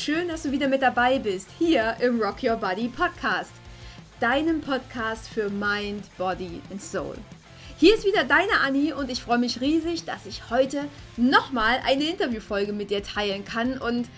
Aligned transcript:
schön, 0.00 0.28
dass 0.28 0.44
du 0.44 0.50
wieder 0.50 0.66
mit 0.66 0.80
dabei 0.80 1.18
bist, 1.18 1.48
hier 1.58 1.94
im 2.00 2.22
Rock 2.22 2.42
Your 2.42 2.56
Body 2.56 2.88
Podcast, 2.88 3.52
deinem 4.18 4.62
Podcast 4.62 5.28
für 5.28 5.50
Mind, 5.50 6.04
Body 6.16 6.62
and 6.70 6.80
Soul. 6.80 7.16
Hier 7.76 7.94
ist 7.94 8.06
wieder 8.06 8.24
deine 8.24 8.60
Anni 8.64 8.94
und 8.94 9.10
ich 9.10 9.20
freue 9.20 9.36
mich 9.36 9.60
riesig, 9.60 10.04
dass 10.06 10.24
ich 10.24 10.48
heute 10.48 10.86
nochmal 11.18 11.80
eine 11.84 12.04
Interviewfolge 12.04 12.72
mit 12.72 12.88
dir 12.90 13.02
teilen 13.02 13.44
kann. 13.44 13.76
Und 13.76 14.08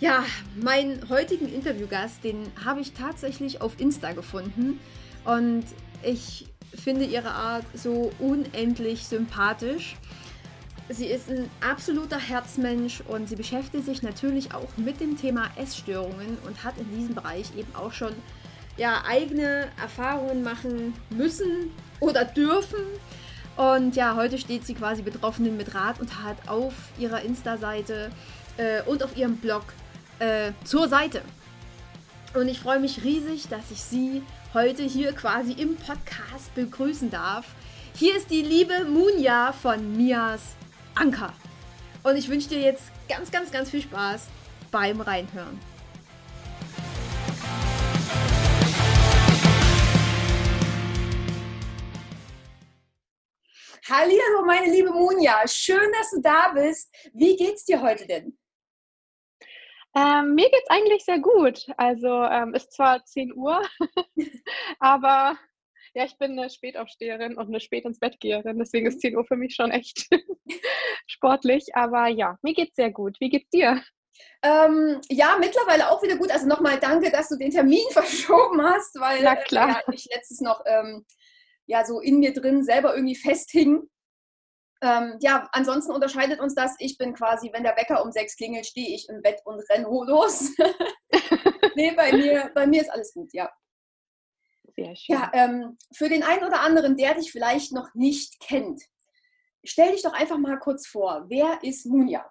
ja, 0.00 0.24
meinen 0.60 1.08
heutigen 1.08 1.48
Interviewgast, 1.48 2.24
den 2.24 2.50
habe 2.64 2.80
ich 2.80 2.92
tatsächlich 2.92 3.60
auf 3.60 3.78
Insta 3.78 4.12
gefunden 4.12 4.80
und 5.24 5.64
ich 6.02 6.48
finde 6.74 7.04
ihre 7.04 7.30
Art 7.30 7.66
so 7.74 8.10
unendlich 8.18 9.06
sympathisch. 9.06 9.94
Sie 10.92 11.06
ist 11.06 11.30
ein 11.30 11.48
absoluter 11.60 12.18
Herzmensch 12.18 13.00
und 13.06 13.28
sie 13.28 13.36
beschäftigt 13.36 13.84
sich 13.84 14.02
natürlich 14.02 14.52
auch 14.52 14.76
mit 14.76 15.00
dem 15.00 15.16
Thema 15.16 15.48
Essstörungen 15.54 16.36
und 16.44 16.64
hat 16.64 16.76
in 16.78 16.90
diesem 16.90 17.14
Bereich 17.14 17.56
eben 17.56 17.72
auch 17.76 17.92
schon 17.92 18.12
ja, 18.76 19.04
eigene 19.06 19.68
Erfahrungen 19.80 20.42
machen 20.42 20.94
müssen 21.10 21.70
oder 22.00 22.24
dürfen. 22.24 22.80
Und 23.56 23.94
ja, 23.94 24.16
heute 24.16 24.36
steht 24.36 24.66
sie 24.66 24.74
quasi 24.74 25.02
Betroffenen 25.02 25.56
mit 25.56 25.76
Rat 25.76 26.00
und 26.00 26.10
Tat 26.10 26.48
auf 26.48 26.74
ihrer 26.98 27.22
Insta-Seite 27.22 28.10
äh, 28.56 28.82
und 28.82 29.04
auf 29.04 29.16
ihrem 29.16 29.36
Blog 29.36 29.62
äh, 30.18 30.50
zur 30.64 30.88
Seite. 30.88 31.22
Und 32.34 32.48
ich 32.48 32.58
freue 32.58 32.80
mich 32.80 33.04
riesig, 33.04 33.48
dass 33.48 33.70
ich 33.70 33.80
sie 33.80 34.22
heute 34.54 34.82
hier 34.82 35.12
quasi 35.12 35.52
im 35.52 35.76
Podcast 35.76 36.52
begrüßen 36.56 37.10
darf. 37.10 37.46
Hier 37.94 38.16
ist 38.16 38.28
die 38.28 38.42
liebe 38.42 38.86
Munja 38.86 39.52
von 39.52 39.96
Mias 39.96 40.56
Anker. 40.94 41.32
Und 42.02 42.16
ich 42.16 42.28
wünsche 42.28 42.48
dir 42.48 42.60
jetzt 42.60 42.90
ganz, 43.08 43.30
ganz, 43.30 43.50
ganz 43.50 43.70
viel 43.70 43.82
Spaß 43.82 44.28
beim 44.70 45.00
Reinhören. 45.00 45.58
Hallo, 53.88 54.44
meine 54.46 54.70
liebe 54.70 54.90
Munja. 54.90 55.42
Schön, 55.48 55.90
dass 55.98 56.10
du 56.10 56.20
da 56.20 56.52
bist. 56.54 56.94
Wie 57.12 57.36
geht's 57.36 57.64
dir 57.64 57.82
heute 57.82 58.06
denn? 58.06 58.38
Ähm, 59.96 60.34
mir 60.34 60.48
geht's 60.48 60.70
eigentlich 60.70 61.04
sehr 61.04 61.18
gut. 61.18 61.66
Also 61.76 62.22
ähm, 62.24 62.54
ist 62.54 62.72
zwar 62.72 63.04
10 63.04 63.34
Uhr, 63.34 63.60
aber 64.78 65.36
ja, 65.94 66.04
ich 66.04 66.16
bin 66.18 66.38
eine 66.38 66.48
Spätaufsteherin 66.48 67.36
und 67.36 67.48
eine 67.48 67.58
Spät 67.58 67.84
ins 67.84 67.98
Bett 67.98 68.20
Geherin, 68.20 68.58
deswegen 68.58 68.86
ist 68.86 69.00
10 69.00 69.16
Uhr 69.16 69.24
für 69.24 69.36
mich 69.36 69.56
schon 69.56 69.72
echt 69.72 70.06
sportlich. 71.10 71.74
Aber 71.74 72.08
ja, 72.08 72.36
mir 72.42 72.54
geht's 72.54 72.76
sehr 72.76 72.90
gut. 72.90 73.16
Wie 73.20 73.28
geht's 73.28 73.50
dir? 73.50 73.82
Ähm, 74.42 75.00
ja, 75.08 75.36
mittlerweile 75.38 75.90
auch 75.90 76.02
wieder 76.02 76.16
gut. 76.16 76.30
Also 76.30 76.46
nochmal 76.46 76.78
danke, 76.78 77.10
dass 77.10 77.28
du 77.28 77.36
den 77.36 77.50
Termin 77.50 77.84
verschoben 77.90 78.62
hast, 78.62 78.98
weil. 78.98 79.22
Äh, 79.88 79.94
ich 79.94 80.08
letztes 80.14 80.40
noch 80.40 80.62
ähm, 80.66 81.04
ja 81.66 81.84
so 81.84 82.00
in 82.00 82.18
mir 82.18 82.32
drin 82.32 82.62
selber 82.62 82.94
irgendwie 82.94 83.16
festhing. 83.16 83.88
Ähm, 84.82 85.16
ja, 85.20 85.48
ansonsten 85.52 85.92
unterscheidet 85.92 86.40
uns 86.40 86.54
das. 86.54 86.74
Ich 86.78 86.96
bin 86.96 87.12
quasi, 87.12 87.50
wenn 87.52 87.64
der 87.64 87.76
Wecker 87.76 88.02
um 88.02 88.12
sechs 88.12 88.36
klingelt, 88.36 88.64
stehe 88.64 88.94
ich 88.94 89.08
im 89.10 89.20
Bett 89.20 89.40
und 89.44 89.60
renne 89.68 89.84
los. 89.84 90.52
nee, 91.74 91.92
bei 91.92 92.12
mir, 92.12 92.50
bei 92.54 92.66
mir 92.66 92.80
ist 92.80 92.90
alles 92.90 93.12
gut, 93.12 93.30
ja. 93.34 93.50
Sehr 94.74 94.96
schön. 94.96 95.16
Ja, 95.16 95.30
ähm, 95.34 95.76
für 95.94 96.08
den 96.08 96.22
einen 96.22 96.44
oder 96.44 96.62
anderen, 96.62 96.96
der 96.96 97.14
dich 97.14 97.30
vielleicht 97.30 97.72
noch 97.72 97.94
nicht 97.94 98.40
kennt, 98.40 98.82
stell 99.64 99.92
dich 99.92 100.02
doch 100.02 100.12
einfach 100.12 100.38
mal 100.38 100.58
kurz 100.58 100.86
vor. 100.86 101.24
Wer 101.28 101.58
ist 101.62 101.86
Munja? 101.86 102.24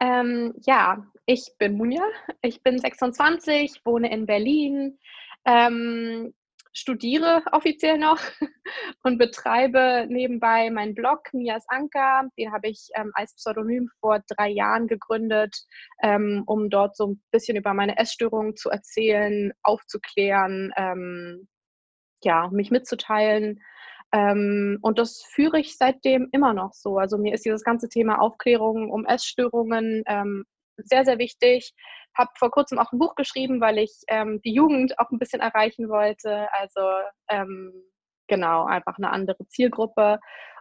Ähm, 0.00 0.54
ja, 0.66 1.06
ich 1.26 1.54
bin 1.58 1.76
Munja. 1.76 2.04
Ich 2.42 2.62
bin 2.62 2.78
26, 2.78 3.82
wohne 3.84 4.10
in 4.10 4.26
Berlin. 4.26 4.98
Ähm, 5.44 6.34
studiere 6.72 7.42
offiziell 7.52 7.98
noch 7.98 8.20
und 9.02 9.18
betreibe 9.18 10.06
nebenbei 10.08 10.70
meinen 10.70 10.94
Blog 10.94 11.32
Mias 11.32 11.64
Anker. 11.68 12.28
Den 12.38 12.52
habe 12.52 12.68
ich 12.68 12.88
ähm, 12.94 13.10
als 13.14 13.34
Pseudonym 13.34 13.90
vor 14.00 14.20
drei 14.28 14.48
Jahren 14.48 14.86
gegründet, 14.86 15.56
ähm, 16.02 16.44
um 16.46 16.70
dort 16.70 16.96
so 16.96 17.08
ein 17.08 17.22
bisschen 17.30 17.56
über 17.56 17.74
meine 17.74 17.98
Essstörungen 17.98 18.56
zu 18.56 18.70
erzählen, 18.70 19.52
aufzuklären, 19.62 20.72
ähm, 20.76 21.48
ja, 22.22 22.48
mich 22.50 22.70
mitzuteilen. 22.70 23.60
Ähm, 24.12 24.78
und 24.82 24.98
das 24.98 25.22
führe 25.22 25.60
ich 25.60 25.76
seitdem 25.76 26.28
immer 26.32 26.52
noch 26.52 26.72
so. 26.72 26.98
Also 26.98 27.18
mir 27.18 27.34
ist 27.34 27.44
dieses 27.44 27.62
ganze 27.62 27.88
Thema 27.88 28.20
Aufklärung 28.20 28.90
um 28.90 29.04
Essstörungen 29.06 30.02
ähm, 30.06 30.44
sehr, 30.76 31.04
sehr 31.04 31.18
wichtig 31.18 31.74
habe 32.16 32.30
vor 32.36 32.50
kurzem 32.50 32.78
auch 32.78 32.92
ein 32.92 32.98
Buch 32.98 33.14
geschrieben, 33.14 33.60
weil 33.60 33.78
ich 33.78 33.92
ähm, 34.08 34.40
die 34.42 34.52
Jugend 34.52 34.98
auch 34.98 35.10
ein 35.10 35.18
bisschen 35.18 35.40
erreichen 35.40 35.88
wollte. 35.88 36.48
Also 36.52 36.80
ähm, 37.28 37.72
genau, 38.28 38.64
einfach 38.64 38.96
eine 38.98 39.10
andere 39.10 39.46
Zielgruppe. 39.48 40.18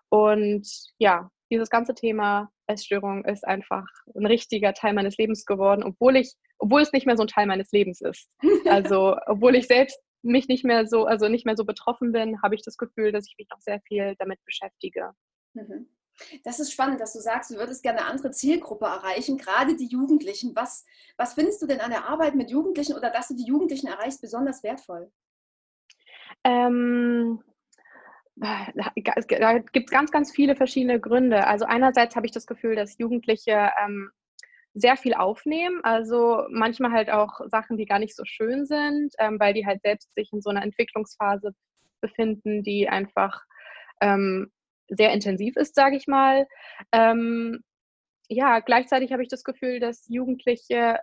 Und 0.09 0.67
ja, 0.97 1.29
dieses 1.51 1.69
ganze 1.69 1.93
Thema 1.93 2.49
Essstörung 2.67 3.25
ist 3.25 3.45
einfach 3.45 3.85
ein 4.15 4.25
richtiger 4.25 4.73
Teil 4.73 4.93
meines 4.93 5.17
Lebens 5.17 5.45
geworden, 5.45 5.83
obwohl 5.83 6.15
ich, 6.17 6.33
obwohl 6.59 6.81
es 6.81 6.93
nicht 6.93 7.05
mehr 7.05 7.17
so 7.17 7.23
ein 7.23 7.27
Teil 7.27 7.47
meines 7.47 7.71
Lebens 7.71 8.01
ist. 8.01 8.29
Also, 8.69 9.17
obwohl 9.25 9.55
ich 9.55 9.67
selbst 9.67 9.99
mich 10.21 10.47
nicht 10.47 10.65
mehr 10.65 10.85
so, 10.87 11.05
also 11.05 11.27
nicht 11.27 11.45
mehr 11.45 11.55
so 11.55 11.65
betroffen 11.65 12.11
bin, 12.11 12.41
habe 12.41 12.55
ich 12.55 12.63
das 12.63 12.77
Gefühl, 12.77 13.11
dass 13.11 13.27
ich 13.27 13.35
mich 13.37 13.47
noch 13.49 13.59
sehr 13.59 13.81
viel 13.81 14.15
damit 14.19 14.43
beschäftige. 14.45 15.11
Mhm. 15.53 15.87
Das 16.43 16.59
ist 16.59 16.71
spannend, 16.71 16.99
dass 16.99 17.13
du 17.13 17.19
sagst, 17.19 17.51
du 17.51 17.55
würdest 17.55 17.81
gerne 17.81 17.99
eine 17.99 18.09
andere 18.09 18.31
Zielgruppe 18.31 18.85
erreichen, 18.85 19.37
gerade 19.37 19.75
die 19.75 19.87
Jugendlichen. 19.87 20.55
Was, 20.55 20.85
was 21.17 21.33
findest 21.33 21.61
du 21.61 21.65
denn 21.65 21.79
an 21.79 21.91
der 21.91 22.05
Arbeit 22.05 22.35
mit 22.35 22.51
Jugendlichen 22.51 22.95
oder 22.95 23.09
dass 23.09 23.29
du 23.29 23.35
die 23.35 23.45
Jugendlichen 23.45 23.87
erreichst 23.87 24.21
besonders 24.21 24.61
wertvoll? 24.63 25.11
Ähm, 26.43 27.41
da 28.35 28.61
gibt 28.93 29.89
es 29.89 29.91
ganz, 29.91 30.11
ganz 30.11 30.31
viele 30.31 30.55
verschiedene 30.55 30.99
Gründe. 30.99 31.47
Also 31.47 31.65
einerseits 31.65 32.15
habe 32.15 32.25
ich 32.25 32.31
das 32.31 32.47
Gefühl, 32.47 32.75
dass 32.75 32.97
Jugendliche 32.97 33.71
ähm, 33.83 34.11
sehr 34.73 34.97
viel 34.97 35.13
aufnehmen, 35.13 35.81
also 35.83 36.43
manchmal 36.49 36.91
halt 36.91 37.09
auch 37.09 37.39
Sachen, 37.47 37.77
die 37.77 37.85
gar 37.85 37.99
nicht 37.99 38.15
so 38.15 38.23
schön 38.25 38.65
sind, 38.65 39.13
ähm, 39.17 39.39
weil 39.39 39.53
die 39.53 39.65
halt 39.65 39.81
selbst 39.81 40.13
sich 40.15 40.31
in 40.31 40.41
so 40.41 40.49
einer 40.49 40.63
Entwicklungsphase 40.63 41.51
befinden, 42.01 42.63
die 42.63 42.87
einfach 42.87 43.41
ähm, 44.01 44.51
sehr 44.87 45.11
intensiv 45.11 45.55
ist, 45.57 45.75
sage 45.75 45.97
ich 45.97 46.07
mal. 46.07 46.47
Ähm, 46.91 47.61
ja, 48.29 48.59
gleichzeitig 48.59 49.11
habe 49.11 49.23
ich 49.23 49.29
das 49.29 49.43
Gefühl, 49.43 49.79
dass 49.79 50.05
Jugendliche, 50.07 50.99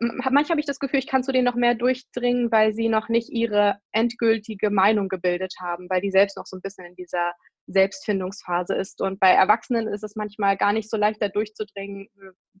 manchmal 0.00 0.44
habe 0.48 0.60
ich 0.60 0.66
das 0.66 0.78
Gefühl, 0.80 0.98
ich 0.98 1.06
kann 1.06 1.22
zu 1.22 1.32
denen 1.32 1.44
noch 1.44 1.54
mehr 1.54 1.74
durchdringen, 1.74 2.50
weil 2.50 2.72
sie 2.72 2.88
noch 2.88 3.08
nicht 3.08 3.30
ihre 3.30 3.78
endgültige 3.92 4.70
Meinung 4.70 5.08
gebildet 5.08 5.54
haben, 5.60 5.88
weil 5.90 6.00
die 6.00 6.10
selbst 6.10 6.36
noch 6.36 6.46
so 6.46 6.56
ein 6.56 6.62
bisschen 6.62 6.86
in 6.86 6.94
dieser 6.94 7.32
Selbstfindungsphase 7.68 8.74
ist. 8.74 9.00
Und 9.00 9.20
bei 9.20 9.30
Erwachsenen 9.30 9.86
ist 9.88 10.02
es 10.02 10.16
manchmal 10.16 10.56
gar 10.56 10.72
nicht 10.72 10.90
so 10.90 10.96
leicht, 10.96 11.22
da 11.22 11.28
durchzudringen, 11.28 12.08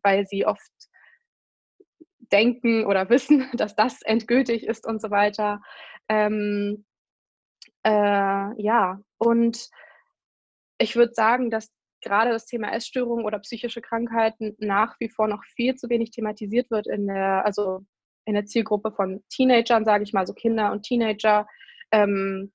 weil 0.02 0.26
sie 0.26 0.46
oft 0.46 0.70
denken 2.30 2.84
oder 2.84 3.10
wissen, 3.10 3.50
dass 3.54 3.74
das 3.74 4.02
endgültig 4.02 4.66
ist 4.66 4.86
und 4.86 5.02
so 5.02 5.10
weiter. 5.10 5.60
Ähm, 6.08 6.84
äh, 7.84 8.62
ja, 8.62 9.00
und 9.18 9.68
ich 10.78 10.94
würde 10.94 11.14
sagen, 11.14 11.50
dass 11.50 11.70
gerade 12.00 12.30
das 12.30 12.46
Thema 12.46 12.72
Essstörungen 12.72 13.24
oder 13.24 13.40
psychische 13.40 13.80
Krankheiten 13.80 14.54
nach 14.58 14.94
wie 15.00 15.08
vor 15.08 15.26
noch 15.26 15.42
viel 15.56 15.74
zu 15.74 15.88
wenig 15.88 16.10
thematisiert 16.10 16.70
wird 16.70 16.86
in 16.86 17.06
der, 17.08 17.44
also 17.44 17.80
in 18.24 18.34
der 18.34 18.46
Zielgruppe 18.46 18.92
von 18.92 19.24
Teenagern, 19.30 19.84
sage 19.84 20.04
ich 20.04 20.12
mal, 20.12 20.26
so 20.26 20.34
Kinder 20.34 20.70
und 20.70 20.82
Teenager. 20.82 21.46
Ähm, 21.90 22.52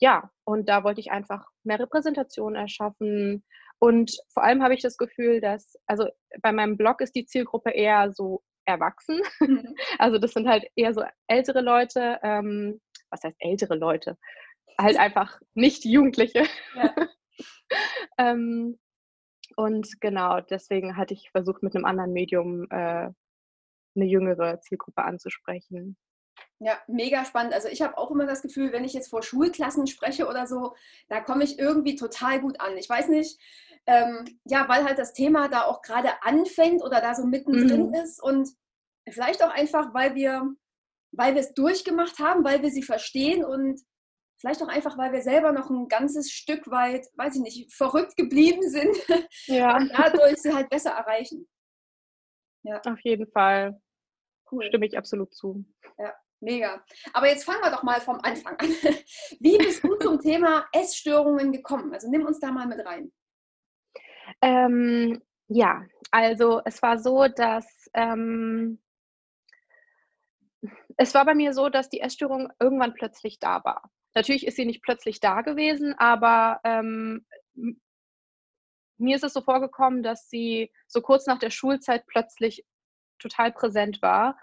ja, 0.00 0.30
und 0.44 0.68
da 0.68 0.84
wollte 0.84 1.00
ich 1.00 1.10
einfach 1.10 1.46
mehr 1.64 1.80
Repräsentation 1.80 2.54
erschaffen. 2.54 3.44
Und 3.80 4.16
vor 4.32 4.42
allem 4.42 4.62
habe 4.62 4.74
ich 4.74 4.82
das 4.82 4.96
Gefühl, 4.96 5.40
dass, 5.40 5.76
also 5.86 6.08
bei 6.42 6.52
meinem 6.52 6.76
Blog 6.76 7.00
ist 7.00 7.14
die 7.14 7.26
Zielgruppe 7.26 7.70
eher 7.70 8.12
so 8.12 8.42
erwachsen. 8.64 9.20
Mhm. 9.40 9.74
Also 9.98 10.18
das 10.18 10.32
sind 10.32 10.48
halt 10.48 10.66
eher 10.76 10.94
so 10.94 11.02
ältere 11.26 11.60
Leute. 11.60 12.18
Ähm, 12.22 12.80
was 13.10 13.22
heißt 13.24 13.36
ältere 13.40 13.74
Leute? 13.74 14.16
Halt 14.78 14.98
einfach 14.98 15.40
nicht 15.54 15.84
Jugendliche. 15.84 16.44
Ja. 16.74 16.94
ähm, 18.18 18.78
und 19.56 20.00
genau, 20.00 20.40
deswegen 20.40 20.96
hatte 20.96 21.14
ich 21.14 21.30
versucht, 21.30 21.62
mit 21.62 21.74
einem 21.74 21.84
anderen 21.84 22.12
Medium 22.12 22.66
äh, 22.70 23.10
eine 23.96 24.04
jüngere 24.04 24.60
Zielgruppe 24.60 25.02
anzusprechen. 25.02 25.96
Ja, 26.60 26.78
mega 26.88 27.24
spannend. 27.24 27.54
Also 27.54 27.68
ich 27.68 27.82
habe 27.82 27.96
auch 27.96 28.10
immer 28.10 28.26
das 28.26 28.42
Gefühl, 28.42 28.72
wenn 28.72 28.84
ich 28.84 28.92
jetzt 28.92 29.10
vor 29.10 29.22
Schulklassen 29.22 29.86
spreche 29.86 30.26
oder 30.26 30.46
so, 30.46 30.74
da 31.08 31.20
komme 31.20 31.44
ich 31.44 31.58
irgendwie 31.58 31.94
total 31.94 32.40
gut 32.40 32.60
an. 32.60 32.76
Ich 32.76 32.88
weiß 32.88 33.08
nicht, 33.08 33.40
ähm, 33.86 34.40
ja, 34.44 34.68
weil 34.68 34.84
halt 34.84 34.98
das 34.98 35.12
Thema 35.12 35.48
da 35.48 35.64
auch 35.64 35.82
gerade 35.82 36.22
anfängt 36.22 36.82
oder 36.82 37.00
da 37.00 37.14
so 37.14 37.24
mittendrin 37.24 37.88
mhm. 37.88 37.94
ist 37.94 38.20
und 38.20 38.48
vielleicht 39.08 39.42
auch 39.44 39.50
einfach, 39.50 39.94
weil 39.94 40.16
wir, 40.16 40.52
weil 41.12 41.34
wir 41.34 41.42
es 41.42 41.54
durchgemacht 41.54 42.18
haben, 42.18 42.44
weil 42.44 42.62
wir 42.62 42.70
sie 42.70 42.82
verstehen 42.82 43.44
und 43.44 43.80
Vielleicht 44.40 44.62
auch 44.62 44.68
einfach, 44.68 44.96
weil 44.96 45.12
wir 45.12 45.20
selber 45.20 45.50
noch 45.50 45.68
ein 45.68 45.88
ganzes 45.88 46.30
Stück 46.30 46.70
weit, 46.70 47.08
weiß 47.14 47.34
ich 47.34 47.42
nicht, 47.42 47.74
verrückt 47.74 48.16
geblieben 48.16 48.62
sind 48.62 48.96
ja. 49.46 49.76
und 49.76 49.90
dadurch 49.92 50.36
sie 50.36 50.54
halt 50.54 50.70
besser 50.70 50.90
erreichen. 50.90 51.48
Ja. 52.62 52.80
Auf 52.86 53.00
jeden 53.00 53.26
Fall. 53.32 53.80
Cool. 54.50 54.64
Stimme 54.68 54.86
ich 54.86 54.96
absolut 54.96 55.34
zu. 55.34 55.64
Ja, 55.98 56.14
mega. 56.40 56.82
Aber 57.12 57.28
jetzt 57.28 57.44
fangen 57.44 57.62
wir 57.62 57.70
doch 57.70 57.82
mal 57.82 58.00
vom 58.00 58.18
Anfang 58.22 58.56
an. 58.58 58.68
Wie 59.40 59.58
bist 59.58 59.82
du 59.84 59.96
zum 59.96 60.20
Thema 60.20 60.66
Essstörungen 60.72 61.52
gekommen? 61.52 61.92
Also 61.92 62.10
nimm 62.10 62.26
uns 62.26 62.40
da 62.40 62.50
mal 62.50 62.66
mit 62.66 62.84
rein. 62.84 63.12
Ähm, 64.42 65.22
ja, 65.48 65.84
also 66.10 66.60
es 66.64 66.82
war 66.82 66.98
so, 66.98 67.28
dass 67.28 67.88
ähm, 67.94 68.80
es 70.96 71.14
war 71.14 71.24
bei 71.24 71.34
mir 71.34 71.52
so, 71.52 71.68
dass 71.68 71.88
die 71.88 72.00
Essstörung 72.00 72.50
irgendwann 72.60 72.94
plötzlich 72.94 73.38
da 73.38 73.64
war. 73.64 73.90
Natürlich 74.14 74.46
ist 74.46 74.56
sie 74.56 74.66
nicht 74.66 74.82
plötzlich 74.82 75.20
da 75.20 75.42
gewesen, 75.42 75.94
aber 75.98 76.60
ähm, 76.64 77.26
mir 78.98 79.16
ist 79.16 79.24
es 79.24 79.32
so 79.32 79.40
vorgekommen, 79.40 80.02
dass 80.02 80.28
sie 80.28 80.72
so 80.88 81.00
kurz 81.00 81.26
nach 81.26 81.38
der 81.38 81.50
Schulzeit 81.50 82.04
plötzlich 82.06 82.64
total 83.18 83.52
präsent 83.52 84.02
war 84.02 84.36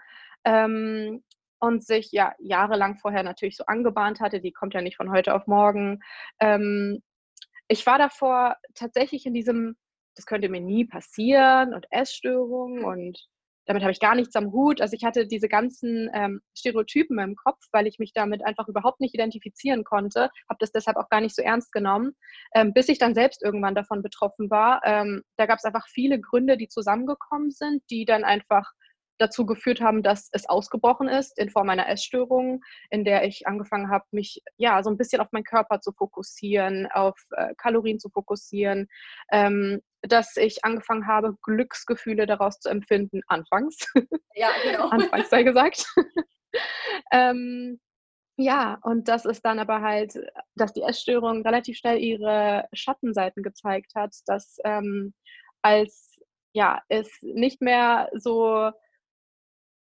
ähm, 0.46 1.24
und 1.58 1.84
sich 1.84 2.12
ja 2.12 2.34
jahrelang 2.38 2.96
vorher 2.98 3.22
natürlich 3.22 3.56
so 3.56 3.64
angebahnt 3.66 4.20
hatte. 4.20 4.40
Die 4.40 4.52
kommt 4.52 4.74
ja 4.74 4.82
nicht 4.82 4.96
von 4.96 5.10
heute 5.10 5.34
auf 5.34 5.46
morgen. 5.46 6.00
Ähm, 6.40 7.02
ich 7.68 7.86
war 7.86 7.98
davor 7.98 8.56
tatsächlich 8.74 9.26
in 9.26 9.34
diesem, 9.34 9.76
das 10.14 10.26
könnte 10.26 10.48
mir 10.48 10.60
nie 10.60 10.84
passieren 10.84 11.74
und 11.74 11.86
Essstörungen 11.90 12.84
und 12.84 13.26
damit 13.66 13.82
habe 13.82 13.92
ich 13.92 14.00
gar 14.00 14.14
nichts 14.14 14.36
am 14.36 14.52
Hut. 14.52 14.80
Also 14.80 14.94
ich 14.94 15.04
hatte 15.04 15.26
diese 15.26 15.48
ganzen 15.48 16.08
ähm, 16.14 16.40
Stereotypen 16.56 17.18
im 17.18 17.34
Kopf, 17.34 17.58
weil 17.72 17.86
ich 17.86 17.98
mich 17.98 18.12
damit 18.12 18.44
einfach 18.44 18.68
überhaupt 18.68 19.00
nicht 19.00 19.12
identifizieren 19.14 19.84
konnte, 19.84 20.30
habe 20.48 20.58
das 20.60 20.70
deshalb 20.70 20.96
auch 20.96 21.08
gar 21.08 21.20
nicht 21.20 21.34
so 21.34 21.42
ernst 21.42 21.72
genommen, 21.72 22.12
ähm, 22.54 22.72
bis 22.72 22.88
ich 22.88 22.98
dann 22.98 23.14
selbst 23.14 23.42
irgendwann 23.42 23.74
davon 23.74 24.02
betroffen 24.02 24.50
war. 24.50 24.80
Ähm, 24.84 25.22
da 25.36 25.46
gab 25.46 25.58
es 25.58 25.64
einfach 25.64 25.86
viele 25.88 26.20
Gründe, 26.20 26.56
die 26.56 26.68
zusammengekommen 26.68 27.50
sind, 27.50 27.82
die 27.90 28.04
dann 28.04 28.24
einfach 28.24 28.70
dazu 29.18 29.46
geführt 29.46 29.80
haben, 29.80 30.02
dass 30.02 30.28
es 30.32 30.48
ausgebrochen 30.48 31.08
ist 31.08 31.36
in 31.38 31.50
Form 31.50 31.70
einer 31.70 31.88
Essstörung, 31.88 32.62
in 32.90 33.04
der 33.04 33.24
ich 33.24 33.46
angefangen 33.46 33.90
habe, 33.90 34.04
mich 34.10 34.42
ja 34.56 34.82
so 34.82 34.90
ein 34.90 34.96
bisschen 34.96 35.20
auf 35.20 35.32
meinen 35.32 35.44
Körper 35.44 35.80
zu 35.80 35.92
fokussieren, 35.92 36.86
auf 36.92 37.18
äh, 37.30 37.54
Kalorien 37.56 37.98
zu 37.98 38.10
fokussieren, 38.10 38.88
ähm, 39.32 39.80
dass 40.02 40.36
ich 40.36 40.64
angefangen 40.64 41.06
habe, 41.06 41.36
Glücksgefühle 41.42 42.26
daraus 42.26 42.58
zu 42.60 42.68
empfinden, 42.68 43.20
anfangs. 43.26 43.76
Ja, 44.38 44.50
genau. 44.62 44.88
anfangs 44.90 45.30
sei 45.30 45.44
gesagt. 45.44 45.86
ähm, 47.10 47.80
ja, 48.38 48.78
und 48.82 49.08
das 49.08 49.24
ist 49.24 49.46
dann 49.46 49.58
aber 49.58 49.80
halt, 49.80 50.14
dass 50.56 50.74
die 50.74 50.82
Essstörung 50.82 51.42
relativ 51.42 51.78
schnell 51.78 51.98
ihre 51.98 52.68
Schattenseiten 52.74 53.42
gezeigt 53.42 53.92
hat, 53.94 54.14
dass 54.26 54.58
ähm, 54.64 55.14
als 55.62 56.16
ja, 56.52 56.82
es 56.88 57.10
nicht 57.22 57.62
mehr 57.62 58.10
so 58.14 58.70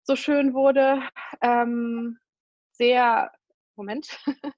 so 0.04 0.16
schön 0.16 0.54
wurde, 0.54 1.02
ähm, 1.42 2.18
sehr, 2.72 3.32
Moment, 3.76 4.08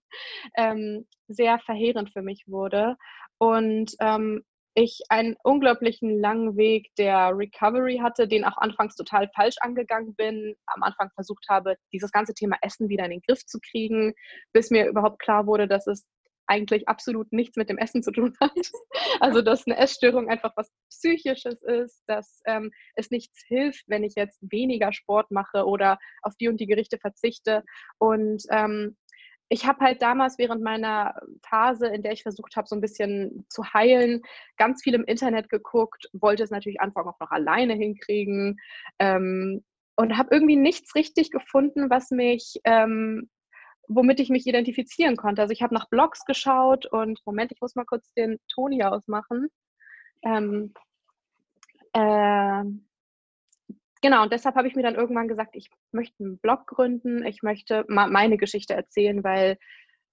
ähm, 0.57 1.07
sehr 1.28 1.60
verheerend 1.60 2.12
für 2.12 2.22
mich 2.22 2.44
wurde 2.48 2.95
und 3.38 3.94
ähm, 4.00 4.44
ich 4.75 5.01
einen 5.10 5.36
unglaublichen 5.44 6.19
langen 6.19 6.57
Weg 6.57 6.90
der 6.98 7.31
Recovery 7.38 8.00
hatte, 8.01 8.28
den 8.28 8.44
auch 8.44 8.57
anfangs 8.57 8.95
total 8.95 9.30
falsch 9.36 9.56
angegangen 9.60 10.16
bin. 10.16 10.56
Am 10.66 10.81
Anfang 10.81 11.12
versucht 11.13 11.45
habe, 11.50 11.75
dieses 11.92 12.12
ganze 12.12 12.34
Thema 12.34 12.57
Essen 12.62 12.90
wieder 12.90 13.06
in 13.06 13.12
den 13.12 13.22
Griff 13.22 13.45
zu 13.45 13.60
kriegen, 13.60 14.13
bis 14.51 14.72
mir 14.72 14.88
überhaupt 14.88 15.19
klar 15.19 15.45
wurde, 15.45 15.68
dass 15.68 15.86
es 15.86 16.06
eigentlich 16.48 16.88
absolut 16.88 17.31
nichts 17.31 17.56
mit 17.56 17.69
dem 17.69 17.78
Essen 17.78 18.04
zu 18.04 18.12
tun 18.12 18.34
hat. 18.40 18.51
Also 19.19 19.42
dass 19.42 19.68
eine 19.68 19.78
Essstörung 19.78 20.28
einfach 20.30 20.51
was 20.56 20.72
Psychisches 20.90 21.62
ist, 21.62 22.04
dass 22.07 22.42
ähm, 22.45 22.72
es 22.95 23.12
nichts 23.12 23.44
hilft, 23.48 23.84
wenn 23.88 24.04
ich 24.04 24.13
jetzt 24.16 24.40
weniger 24.42 24.92
Sport 24.92 25.31
mache 25.31 25.66
oder 25.66 26.00
auf 26.24 26.34
die 26.36 26.48
und 26.48 26.60
die 26.60 26.66
Gerichte 26.66 26.98
verzichte. 26.98 27.63
Und 28.00 28.44
ähm, 28.50 28.98
ich 29.50 29.68
habe 29.68 29.86
halt 29.86 30.01
damals 30.01 30.40
während 30.40 30.63
meiner 30.63 31.13
Phase, 31.48 31.88
in 31.88 32.01
der 32.01 32.13
ich 32.13 32.24
versucht 32.24 32.56
habe, 32.56 32.68
so 32.68 32.75
ein 32.75 32.81
bisschen 32.81 33.45
zu 33.50 33.63
heilen, 33.74 34.22
ganz 34.57 34.81
viel 34.81 34.95
im 34.95 35.06
Internet 35.06 35.48
geguckt, 35.50 36.10
wollte 36.13 36.44
es 36.44 36.50
natürlich 36.50 36.81
Anfang 36.81 37.07
auch 37.07 37.19
noch 37.19 37.31
alleine 37.31 37.75
hinkriegen 37.75 38.57
ähm, 38.98 39.63
und 39.95 40.18
habe 40.18 40.30
irgendwie 40.31 40.56
nichts 40.56 40.95
richtig 40.95 41.30
gefunden, 41.30 41.90
was 41.92 42.10
mich 42.10 42.60
ähm, 42.63 43.30
womit 43.88 44.19
ich 44.19 44.30
mich 44.30 44.47
identifizieren 44.47 45.18
konnte. 45.18 45.41
Also 45.41 45.51
ich 45.51 45.62
habe 45.62 45.74
nach 45.74 45.89
Blogs 45.89 46.25
geschaut 46.25 46.85
und 46.85 47.19
Moment, 47.25 47.51
ich 47.51 47.62
muss 47.62 47.75
mal 47.75 47.85
kurz 47.85 48.13
den 48.13 48.39
Ton 48.47 48.71
hier 48.71 48.91
ausmachen. 48.91 49.50
Ähm, 50.24 50.74
äh, 51.94 52.63
genau, 54.01 54.24
und 54.24 54.33
deshalb 54.33 54.56
habe 54.56 54.68
ich 54.68 54.75
mir 54.75 54.83
dann 54.83 54.95
irgendwann 54.95 55.27
gesagt, 55.27 55.56
ich 55.56 55.69
möchte 55.91 56.24
einen 56.24 56.39
Blog 56.39 56.65
gründen, 56.68 57.25
ich 57.25 57.44
möchte 57.44 57.85
meine 57.88 58.38
Geschichte 58.38 58.74
erzählen, 58.74 59.24
weil 59.24 59.57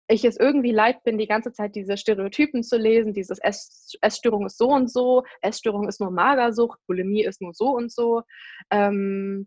ich 0.09 0.25
es 0.25 0.37
irgendwie 0.37 0.73
leid 0.73 1.05
bin, 1.05 1.19
die 1.19 1.29
ganze 1.29 1.53
Zeit 1.53 1.77
diese 1.77 1.97
Stereotypen 1.97 2.65
zu 2.65 2.77
lesen, 2.77 3.15
dieses 3.15 3.39
Ess 3.39 3.97
Essstörung 4.01 4.47
ist 4.47 4.59
so 4.59 4.69
und 4.69 4.91
so, 4.91 5.23
Essstörung 5.41 5.89
ist 5.89 6.01
nur 6.01 6.11
Magersucht, 6.11 6.81
Bulimie 6.89 7.25
ist 7.25 7.41
nur 7.41 7.55
so 7.55 7.69
und 7.77 7.93
so. 7.93 8.23
Ähm, 8.71 9.47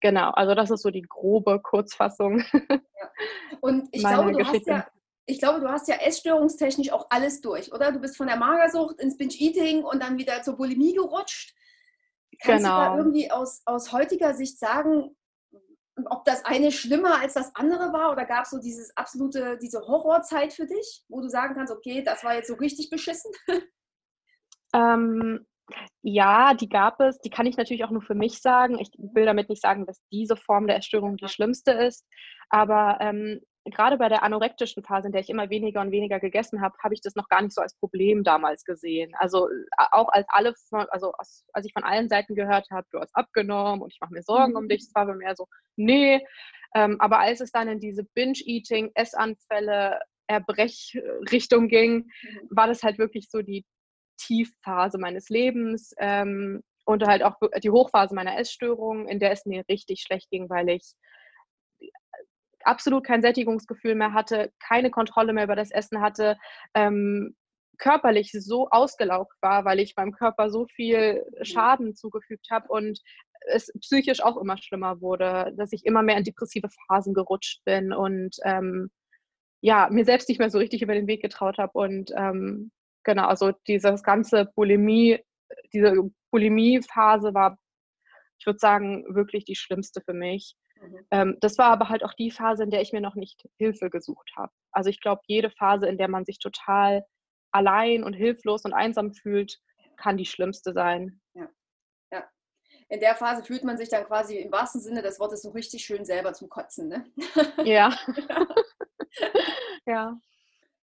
Genau, 0.00 0.30
also 0.30 0.54
das 0.54 0.70
ist 0.70 0.82
so 0.82 0.90
die 0.90 1.02
grobe 1.02 1.60
Kurzfassung. 1.60 2.42
Ja. 3.52 3.58
Und 3.60 3.88
ich 3.92 4.02
glaube, 4.02 4.32
du 4.32 4.46
hast 4.46 4.66
ja, 4.66 4.86
ich 5.26 5.38
glaube, 5.40 5.60
du 5.60 5.68
hast 5.68 5.88
ja 5.88 5.96
essstörungstechnisch 5.96 6.90
auch 6.90 7.06
alles 7.10 7.42
durch, 7.42 7.70
oder? 7.70 7.92
Du 7.92 7.98
bist 7.98 8.16
von 8.16 8.28
der 8.28 8.36
Magersucht 8.36 8.98
ins 8.98 9.18
Binge-Eating 9.18 9.84
und 9.84 10.02
dann 10.02 10.16
wieder 10.16 10.42
zur 10.42 10.56
Bulimie 10.56 10.94
gerutscht. 10.94 11.54
Kannst 12.42 12.64
genau. 12.64 12.76
du 12.76 12.80
da 12.80 12.88
genau. 12.88 12.98
irgendwie 12.98 13.30
aus, 13.30 13.60
aus 13.66 13.92
heutiger 13.92 14.32
Sicht 14.32 14.58
sagen, 14.58 15.14
ob 16.06 16.24
das 16.24 16.44
eine 16.46 16.72
schlimmer 16.72 17.20
als 17.20 17.34
das 17.34 17.54
andere 17.54 17.92
war 17.92 18.12
oder 18.12 18.24
gab 18.24 18.44
es 18.44 18.50
so 18.50 18.58
dieses 18.58 18.96
absolute, 18.96 19.58
diese 19.60 19.80
Horrorzeit 19.80 20.54
für 20.54 20.66
dich, 20.66 21.04
wo 21.08 21.20
du 21.20 21.28
sagen 21.28 21.54
kannst, 21.54 21.72
okay, 21.72 22.02
das 22.02 22.24
war 22.24 22.34
jetzt 22.34 22.48
so 22.48 22.54
richtig 22.54 22.90
beschissen? 22.90 23.30
Ähm, 24.72 25.44
ja, 26.02 26.54
die 26.54 26.68
gab 26.68 27.00
es. 27.00 27.18
Die 27.20 27.30
kann 27.30 27.46
ich 27.46 27.56
natürlich 27.56 27.84
auch 27.84 27.90
nur 27.90 28.02
für 28.02 28.14
mich 28.14 28.40
sagen. 28.40 28.78
Ich 28.78 28.90
will 28.98 29.26
damit 29.26 29.48
nicht 29.48 29.62
sagen, 29.62 29.86
dass 29.86 30.00
diese 30.10 30.36
Form 30.36 30.66
der 30.66 30.76
Essstörung 30.76 31.16
die 31.16 31.28
schlimmste 31.28 31.72
ist. 31.72 32.06
Aber 32.48 32.98
ähm, 33.00 33.40
gerade 33.64 33.98
bei 33.98 34.08
der 34.08 34.22
anorektischen 34.22 34.82
Phase, 34.82 35.08
in 35.08 35.12
der 35.12 35.20
ich 35.20 35.28
immer 35.28 35.50
weniger 35.50 35.80
und 35.80 35.90
weniger 35.90 36.18
gegessen 36.18 36.60
habe, 36.60 36.76
habe 36.82 36.94
ich 36.94 37.00
das 37.00 37.14
noch 37.14 37.28
gar 37.28 37.42
nicht 37.42 37.54
so 37.54 37.60
als 37.60 37.76
Problem 37.76 38.24
damals 38.24 38.64
gesehen. 38.64 39.12
Also 39.18 39.48
auch 39.76 40.08
als 40.08 40.26
alle, 40.30 40.54
von, 40.68 40.86
also 40.90 41.12
als, 41.12 41.44
als 41.52 41.66
ich 41.66 41.72
von 41.72 41.84
allen 41.84 42.08
Seiten 42.08 42.34
gehört 42.34 42.68
habe, 42.70 42.86
du 42.90 42.98
hast 42.98 43.14
abgenommen 43.14 43.82
und 43.82 43.92
ich 43.92 44.00
mache 44.00 44.12
mir 44.12 44.22
Sorgen 44.22 44.56
um 44.56 44.68
dich, 44.68 44.82
es 44.82 44.94
war 44.94 45.06
bei 45.06 45.14
mir 45.14 45.34
so, 45.36 45.46
nee. 45.76 46.24
Ähm, 46.74 47.00
aber 47.00 47.18
als 47.18 47.40
es 47.40 47.50
dann 47.52 47.68
in 47.68 47.80
diese 47.80 48.04
Binge-Eating, 48.14 48.92
Essanfälle, 48.94 50.00
Erbrechrichtung 50.28 51.68
ging, 51.68 51.94
mhm. 51.96 52.48
war 52.50 52.68
das 52.68 52.82
halt 52.82 52.98
wirklich 52.98 53.28
so 53.28 53.42
die 53.42 53.64
Tiefphase 54.20 54.98
meines 54.98 55.28
Lebens 55.28 55.94
ähm, 55.98 56.62
und 56.84 57.06
halt 57.06 57.22
auch 57.22 57.36
die 57.62 57.70
Hochphase 57.70 58.14
meiner 58.14 58.38
Essstörung, 58.38 59.08
in 59.08 59.18
der 59.18 59.32
es 59.32 59.46
mir 59.46 59.64
richtig 59.68 60.02
schlecht 60.02 60.30
ging, 60.30 60.48
weil 60.48 60.68
ich 60.68 60.94
absolut 62.64 63.04
kein 63.04 63.22
Sättigungsgefühl 63.22 63.94
mehr 63.94 64.12
hatte, 64.12 64.52
keine 64.60 64.90
Kontrolle 64.90 65.32
mehr 65.32 65.44
über 65.44 65.56
das 65.56 65.70
Essen 65.70 66.00
hatte, 66.00 66.36
ähm, 66.74 67.34
körperlich 67.78 68.30
so 68.32 68.68
ausgelaugt 68.68 69.34
war, 69.40 69.64
weil 69.64 69.80
ich 69.80 69.96
meinem 69.96 70.12
Körper 70.12 70.50
so 70.50 70.66
viel. 70.66 71.24
Schaden 71.42 71.96
zugefügt 71.96 72.48
habe 72.50 72.68
und 72.68 73.00
es 73.48 73.72
psychisch 73.80 74.22
auch 74.22 74.36
immer 74.36 74.58
schlimmer 74.58 75.00
wurde, 75.00 75.54
dass 75.56 75.72
ich 75.72 75.86
immer 75.86 76.02
mehr 76.02 76.18
in 76.18 76.24
depressive 76.24 76.68
Phasen 76.86 77.14
gerutscht 77.14 77.64
bin 77.64 77.92
und 77.92 78.36
ähm, 78.44 78.90
ja, 79.62 79.88
mir 79.90 80.04
selbst 80.04 80.28
nicht 80.28 80.38
mehr 80.38 80.50
so 80.50 80.58
richtig 80.58 80.82
über 80.82 80.94
den 80.94 81.06
Weg 81.06 81.22
getraut 81.22 81.58
habe 81.58 81.72
und 81.72 82.12
ähm, 82.16 82.70
genau, 83.04 83.26
also 83.26 83.52
dieses 83.66 84.02
ganze 84.02 84.46
Bulimie, 84.54 85.22
diese 85.72 85.94
Bulimie-Phase 86.30 87.34
war, 87.34 87.58
ich 88.38 88.46
würde 88.46 88.58
sagen, 88.58 89.04
wirklich 89.14 89.44
die 89.44 89.56
schlimmste 89.56 90.00
für 90.00 90.14
mich. 90.14 90.56
Mhm. 90.80 91.06
Ähm, 91.10 91.36
das 91.40 91.58
war 91.58 91.66
aber 91.66 91.88
halt 91.88 92.04
auch 92.04 92.14
die 92.14 92.30
Phase, 92.30 92.64
in 92.64 92.70
der 92.70 92.80
ich 92.80 92.92
mir 92.92 93.00
noch 93.00 93.14
nicht 93.14 93.46
Hilfe 93.58 93.90
gesucht 93.90 94.30
habe. 94.36 94.52
Also 94.72 94.90
ich 94.90 95.00
glaube, 95.00 95.22
jede 95.26 95.50
Phase, 95.50 95.86
in 95.86 95.98
der 95.98 96.08
man 96.08 96.24
sich 96.24 96.38
total 96.38 97.04
allein 97.52 98.04
und 98.04 98.14
hilflos 98.14 98.64
und 98.64 98.72
einsam 98.72 99.12
fühlt, 99.12 99.60
kann 99.96 100.16
die 100.16 100.24
schlimmste 100.24 100.72
sein. 100.72 101.20
Ja. 101.34 101.48
ja. 102.12 102.24
In 102.88 103.00
der 103.00 103.14
Phase 103.14 103.44
fühlt 103.44 103.64
man 103.64 103.76
sich 103.76 103.88
dann 103.88 104.04
quasi 104.04 104.38
im 104.38 104.50
wahrsten 104.50 104.80
Sinne 104.80 105.02
des 105.02 105.20
Wortes 105.20 105.42
so 105.42 105.50
richtig 105.50 105.84
schön 105.84 106.04
selber 106.04 106.32
zum 106.32 106.48
Kotzen, 106.48 106.88
ne? 106.88 107.04
Ja. 107.64 107.96
ja. 109.86 110.18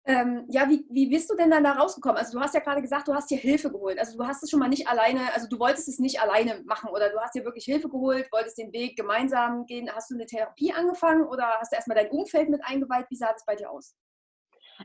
Ähm, 0.07 0.45
ja, 0.51 0.69
wie, 0.69 0.85
wie 0.91 1.07
bist 1.09 1.31
du 1.31 1.35
denn 1.35 1.51
dann 1.51 1.65
da 1.65 1.73
rausgekommen? 1.73 2.19
Also 2.19 2.37
du 2.37 2.45
hast 2.45 2.55
ja 2.55 2.61
gerade 2.61 2.83
gesagt, 2.83 3.09
du 3.09 3.15
hast 3.15 3.31
dir 3.31 3.39
Hilfe 3.39 3.71
geholt. 3.71 3.99
Also 3.99 4.19
du 4.19 4.27
hast 4.27 4.43
es 4.43 4.51
schon 4.51 4.61
mal 4.61 4.69
nicht 4.69 4.87
alleine, 4.87 5.33
also 5.33 5.49
du 5.49 5.59
wolltest 5.59 5.89
es 5.89 5.99
nicht 5.99 6.21
alleine 6.21 6.63
machen 6.67 6.91
oder 6.91 7.09
du 7.09 7.19
hast 7.19 7.35
dir 7.35 7.45
wirklich 7.45 7.65
Hilfe 7.65 7.89
geholt, 7.89 8.31
wolltest 8.31 8.59
den 8.59 8.73
Weg 8.73 8.97
gemeinsam 8.97 9.65
gehen. 9.65 9.91
Hast 9.91 10.11
du 10.11 10.15
eine 10.15 10.27
Therapie 10.27 10.75
angefangen 10.75 11.25
oder 11.25 11.47
hast 11.59 11.73
du 11.73 11.77
erstmal 11.77 11.97
dein 11.97 12.11
Umfeld 12.11 12.51
mit 12.51 12.63
eingeweiht? 12.65 13.07
Wie 13.09 13.17
sah 13.17 13.33
das 13.33 13.47
bei 13.47 13.57
dir 13.57 13.71
aus? 13.71 13.95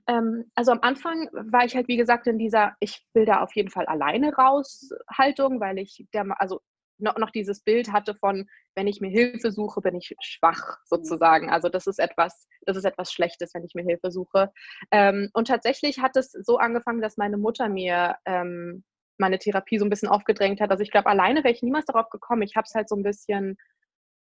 Ähm, 0.07 0.49
also 0.55 0.71
am 0.71 0.79
Anfang 0.81 1.29
war 1.33 1.65
ich 1.65 1.75
halt, 1.75 1.89
wie 1.89 1.97
gesagt, 1.97 2.27
in 2.27 2.38
dieser, 2.38 2.75
ich 2.79 3.05
will 3.13 3.25
da 3.25 3.41
auf 3.41 3.53
jeden 3.55 3.69
Fall 3.69 3.88
alleine 3.88 4.33
raus 4.33 4.89
Haltung, 5.11 5.59
weil 5.59 5.79
ich 5.79 6.05
der, 6.13 6.25
also 6.39 6.61
noch, 7.00 7.18
noch 7.18 7.32
dieses 7.32 7.62
Bild 7.62 7.91
hatte 7.91 8.15
von, 8.15 8.48
wenn 8.75 8.88
ich 8.88 9.01
mir 9.01 9.10
Hilfe 9.10 9.51
suche, 9.51 9.82
bin 9.82 9.96
ich 9.96 10.15
schwach 10.22 10.77
sozusagen. 10.86 11.50
Also 11.50 11.70
das 11.70 11.88
ist 11.88 12.00
etwas, 12.00 12.48
das 12.65 12.77
ist 12.77 12.86
etwas 12.86 13.12
Schlechtes, 13.12 13.53
wenn 13.53 13.63
ich 13.63 13.74
mir 13.75 13.84
Hilfe 13.84 14.12
suche. 14.12 14.51
Ähm, 14.91 15.29
und 15.34 15.48
tatsächlich 15.48 16.00
hat 16.00 16.15
es 16.15 16.32
so 16.32 16.58
angefangen, 16.58 17.01
dass 17.01 17.18
meine 17.18 17.38
Mutter 17.38 17.70
mir 17.70 18.15
ähm, 18.25 18.84
meine 19.18 19.38
Therapie 19.38 19.77
so 19.77 19.86
ein 19.86 19.89
bisschen 19.89 20.10
aufgedrängt 20.10 20.62
hat. 20.62 20.72
Also 20.72 20.82
ich 20.82 20.91
glaube, 20.91 21.10
alleine 21.10 21.44
wäre 21.44 21.53
ich 21.53 21.62
niemals 21.62 21.86
darauf 21.86 22.10
gekommen. 22.10 22.41
Ich 22.41 22.56
habe 22.56 22.65
es 22.65 22.74
halt 22.74 22.89
so 22.89 22.96
ein 22.96 23.03
bisschen 23.03 23.58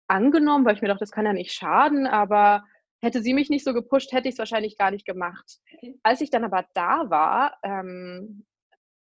angenommen, 0.09 0.65
weil 0.65 0.75
ich 0.75 0.83
mir 0.83 0.89
dachte, 0.89 1.01
das 1.01 1.13
kann 1.13 1.27
ja 1.27 1.33
nicht 1.33 1.53
schaden, 1.53 2.07
aber 2.07 2.65
hätte 3.03 3.23
sie 3.23 3.35
mich 3.35 3.51
nicht 3.51 3.65
so 3.65 3.73
gepusht, 3.73 4.13
hätte 4.13 4.29
ich 4.29 4.35
es 4.35 4.39
wahrscheinlich 4.39 4.77
gar 4.77 4.91
nicht 4.91 5.07
gemacht. 5.07 5.59
Als 6.03 6.21
ich 6.21 6.31
dann 6.31 6.45
aber 6.45 6.67
da 6.75 7.09
war 7.11 7.59
ähm, 7.63 8.45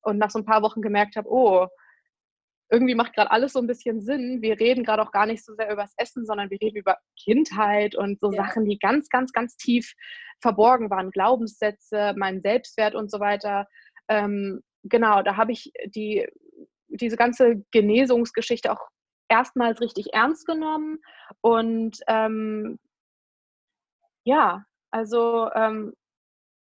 und 0.03 0.19
nach 0.19 0.31
so 0.31 0.39
ein 0.39 0.45
paar 0.45 0.63
Wochen 0.63 0.83
gemerkt 0.83 1.17
habe, 1.17 1.29
oh, 1.31 1.69
irgendwie 2.71 2.95
macht 2.95 3.15
gerade 3.15 3.31
alles 3.31 3.53
so 3.53 3.61
ein 3.61 3.67
bisschen 3.67 4.01
Sinn. 4.03 4.43
Wir 4.43 4.59
reden 4.61 4.85
gerade 4.85 5.03
auch 5.03 5.13
gar 5.13 5.27
nicht 5.27 5.45
so 5.45 5.55
sehr 5.55 5.73
über 5.73 5.83
das 5.83 5.95
Essen, 5.97 6.27
sondern 6.27 6.51
wir 6.51 6.61
reden 6.61 6.77
über 6.77 6.99
Kindheit 7.17 7.95
und 7.95 8.21
so 8.21 8.31
ja. 8.31 8.45
Sachen, 8.45 8.65
die 8.67 8.79
ganz, 8.79 9.09
ganz, 9.09 9.33
ganz 9.33 9.57
tief 9.57 9.95
verborgen 10.41 10.91
waren. 10.91 11.11
Glaubenssätze, 11.11 12.15
mein 12.17 12.41
Selbstwert 12.43 12.95
und 12.95 13.11
so 13.11 13.21
weiter. 13.21 13.67
Ähm, 14.09 14.61
genau, 14.85 15.23
da 15.23 15.37
habe 15.37 15.53
ich 15.53 15.73
die, 15.87 16.27
diese 16.89 17.17
ganze 17.17 17.65
Genesungsgeschichte 17.71 18.71
auch 18.73 18.89
erstmals 19.29 19.81
richtig 19.81 20.15
ernst 20.15 20.47
genommen 20.47 20.99
und 21.43 21.99
ähm, 22.07 22.79
ja, 24.25 24.65
also 24.91 25.51
ähm, 25.55 25.95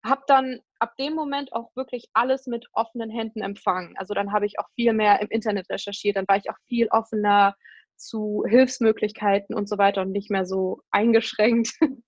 habe 0.04 0.22
dann 0.26 0.60
ab 0.78 0.96
dem 0.98 1.14
Moment 1.14 1.52
auch 1.52 1.74
wirklich 1.76 2.08
alles 2.14 2.46
mit 2.46 2.66
offenen 2.72 3.10
Händen 3.10 3.42
empfangen. 3.42 3.96
Also 3.96 4.14
dann 4.14 4.32
habe 4.32 4.46
ich 4.46 4.58
auch 4.58 4.68
viel 4.74 4.92
mehr 4.92 5.20
im 5.20 5.28
Internet 5.28 5.68
recherchiert, 5.70 6.16
dann 6.16 6.28
war 6.28 6.36
ich 6.36 6.50
auch 6.50 6.56
viel 6.66 6.88
offener 6.88 7.54
zu 7.96 8.44
Hilfsmöglichkeiten 8.48 9.54
und 9.54 9.68
so 9.68 9.76
weiter 9.78 10.02
und 10.02 10.12
nicht 10.12 10.30
mehr 10.30 10.46
so 10.46 10.80
eingeschränkt. 10.90 11.72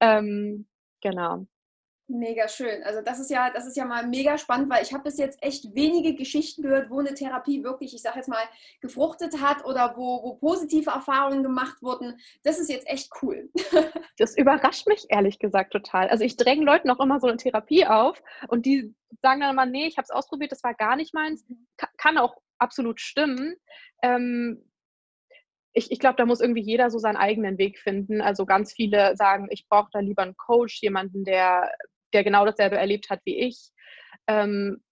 ähm, 0.00 0.68
genau. 1.00 1.46
Mega 2.12 2.48
schön. 2.48 2.82
Also 2.82 3.02
das 3.02 3.20
ist 3.20 3.30
ja, 3.30 3.50
das 3.50 3.68
ist 3.68 3.76
ja 3.76 3.84
mal 3.84 4.04
mega 4.04 4.36
spannend, 4.36 4.68
weil 4.68 4.82
ich 4.82 4.92
habe 4.92 5.04
bis 5.04 5.16
jetzt 5.16 5.40
echt 5.42 5.76
wenige 5.76 6.16
Geschichten 6.16 6.62
gehört, 6.62 6.90
wo 6.90 6.98
eine 6.98 7.14
Therapie 7.14 7.62
wirklich, 7.62 7.94
ich 7.94 8.02
sage 8.02 8.16
jetzt 8.16 8.28
mal, 8.28 8.42
gefruchtet 8.80 9.40
hat 9.40 9.64
oder 9.64 9.94
wo, 9.96 10.20
wo 10.24 10.34
positive 10.34 10.90
Erfahrungen 10.90 11.44
gemacht 11.44 11.80
wurden. 11.82 12.18
Das 12.42 12.58
ist 12.58 12.68
jetzt 12.68 12.88
echt 12.88 13.10
cool. 13.22 13.48
Das 14.18 14.36
überrascht 14.36 14.86
mich 14.86 15.06
ehrlich 15.08 15.38
gesagt 15.38 15.72
total. 15.72 16.08
Also 16.08 16.24
ich 16.24 16.36
dränge 16.36 16.64
Leuten 16.64 16.90
auch 16.90 17.00
immer 17.00 17.20
so 17.20 17.26
eine 17.26 17.38
Therapie 17.38 17.86
auf 17.86 18.22
und 18.48 18.66
die 18.66 18.94
sagen 19.22 19.40
dann 19.40 19.52
immer, 19.52 19.64
nee, 19.64 19.86
ich 19.86 19.96
habe 19.96 20.04
es 20.04 20.10
ausprobiert, 20.10 20.52
das 20.52 20.62
war 20.62 20.74
gar 20.74 20.94
nicht 20.96 21.14
meins. 21.14 21.46
Kann 21.96 22.18
auch 22.18 22.36
absolut 22.58 23.00
stimmen. 23.00 23.54
Ähm, 24.02 24.62
ich, 25.72 25.90
ich 25.90 26.00
glaube, 26.00 26.16
da 26.16 26.26
muss 26.26 26.40
irgendwie 26.40 26.60
jeder 26.60 26.90
so 26.90 26.98
seinen 26.98 27.16
eigenen 27.16 27.56
Weg 27.56 27.78
finden. 27.78 28.20
Also 28.20 28.44
ganz 28.44 28.74
viele 28.74 29.16
sagen, 29.16 29.46
ich 29.50 29.68
brauche 29.68 29.88
da 29.92 30.00
lieber 30.00 30.22
einen 30.22 30.36
Coach, 30.36 30.82
jemanden, 30.82 31.24
der 31.24 31.70
der 32.12 32.24
genau 32.24 32.44
dasselbe 32.44 32.76
erlebt 32.76 33.10
hat 33.10 33.20
wie 33.24 33.38
ich. 33.38 33.70
Ähm, 34.26 34.82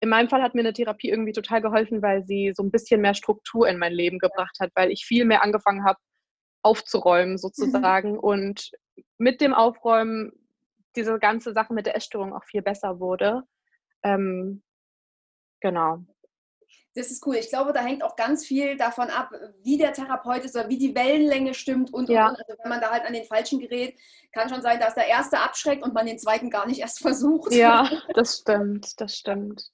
in 0.00 0.08
meinem 0.08 0.28
Fall 0.28 0.42
hat 0.42 0.54
mir 0.54 0.60
eine 0.60 0.72
Therapie 0.72 1.08
irgendwie 1.10 1.32
total 1.32 1.60
geholfen, 1.60 2.02
weil 2.02 2.24
sie 2.24 2.52
so 2.54 2.62
ein 2.62 2.70
bisschen 2.70 3.00
mehr 3.00 3.14
Struktur 3.14 3.68
in 3.68 3.78
mein 3.78 3.92
Leben 3.92 4.18
gebracht 4.18 4.56
hat, 4.60 4.70
weil 4.74 4.90
ich 4.90 5.04
viel 5.04 5.24
mehr 5.24 5.42
angefangen 5.42 5.84
habe 5.84 5.98
aufzuräumen 6.62 7.32
mhm. 7.32 7.38
sozusagen 7.38 8.12
mhm. 8.12 8.18
und 8.18 8.70
mit 9.18 9.40
dem 9.40 9.54
Aufräumen 9.54 10.32
diese 10.96 11.18
ganze 11.18 11.52
Sache 11.52 11.74
mit 11.74 11.86
der 11.86 11.96
Essstörung 11.96 12.32
auch 12.32 12.44
viel 12.44 12.62
besser 12.62 13.00
wurde. 13.00 13.42
Ähm, 14.02 14.62
genau. 15.60 16.04
Das 16.98 17.12
ist 17.12 17.24
cool. 17.24 17.36
Ich 17.36 17.48
glaube, 17.48 17.72
da 17.72 17.80
hängt 17.80 18.02
auch 18.02 18.16
ganz 18.16 18.44
viel 18.44 18.76
davon 18.76 19.08
ab, 19.08 19.30
wie 19.62 19.78
der 19.78 19.92
Therapeut 19.92 20.44
ist 20.44 20.56
oder 20.56 20.68
wie 20.68 20.78
die 20.78 20.96
Wellenlänge 20.96 21.54
stimmt 21.54 21.94
und, 21.94 22.08
ja. 22.08 22.26
und, 22.26 22.32
und. 22.32 22.40
Also 22.40 22.60
wenn 22.60 22.70
man 22.70 22.80
da 22.80 22.90
halt 22.90 23.04
an 23.04 23.12
den 23.12 23.24
falschen 23.24 23.60
gerät, 23.60 23.96
kann 24.32 24.48
schon 24.48 24.62
sein, 24.62 24.80
dass 24.80 24.96
der 24.96 25.06
erste 25.06 25.38
abschreckt 25.38 25.84
und 25.84 25.94
man 25.94 26.06
den 26.06 26.18
zweiten 26.18 26.50
gar 26.50 26.66
nicht 26.66 26.80
erst 26.80 26.98
versucht. 26.98 27.52
Ja, 27.54 27.88
das 28.14 28.38
stimmt, 28.40 29.00
das 29.00 29.16
stimmt. 29.16 29.70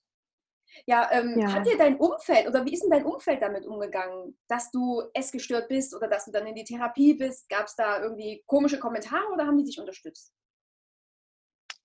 Ja, 0.84 1.08
ähm, 1.12 1.38
ja, 1.38 1.50
hat 1.50 1.66
dir 1.66 1.78
dein 1.78 1.96
Umfeld 1.96 2.46
oder 2.46 2.66
wie 2.66 2.74
ist 2.74 2.82
denn 2.82 2.90
dein 2.90 3.06
Umfeld 3.06 3.40
damit 3.40 3.64
umgegangen, 3.64 4.36
dass 4.48 4.70
du 4.70 5.02
essgestört 5.14 5.68
bist 5.68 5.94
oder 5.94 6.08
dass 6.08 6.26
du 6.26 6.30
dann 6.30 6.46
in 6.46 6.54
die 6.54 6.64
Therapie 6.64 7.14
bist? 7.14 7.48
Gab 7.48 7.68
es 7.68 7.74
da 7.74 8.02
irgendwie 8.02 8.44
komische 8.46 8.78
Kommentare 8.78 9.32
oder 9.32 9.46
haben 9.46 9.56
die 9.56 9.64
dich 9.64 9.80
unterstützt? 9.80 10.34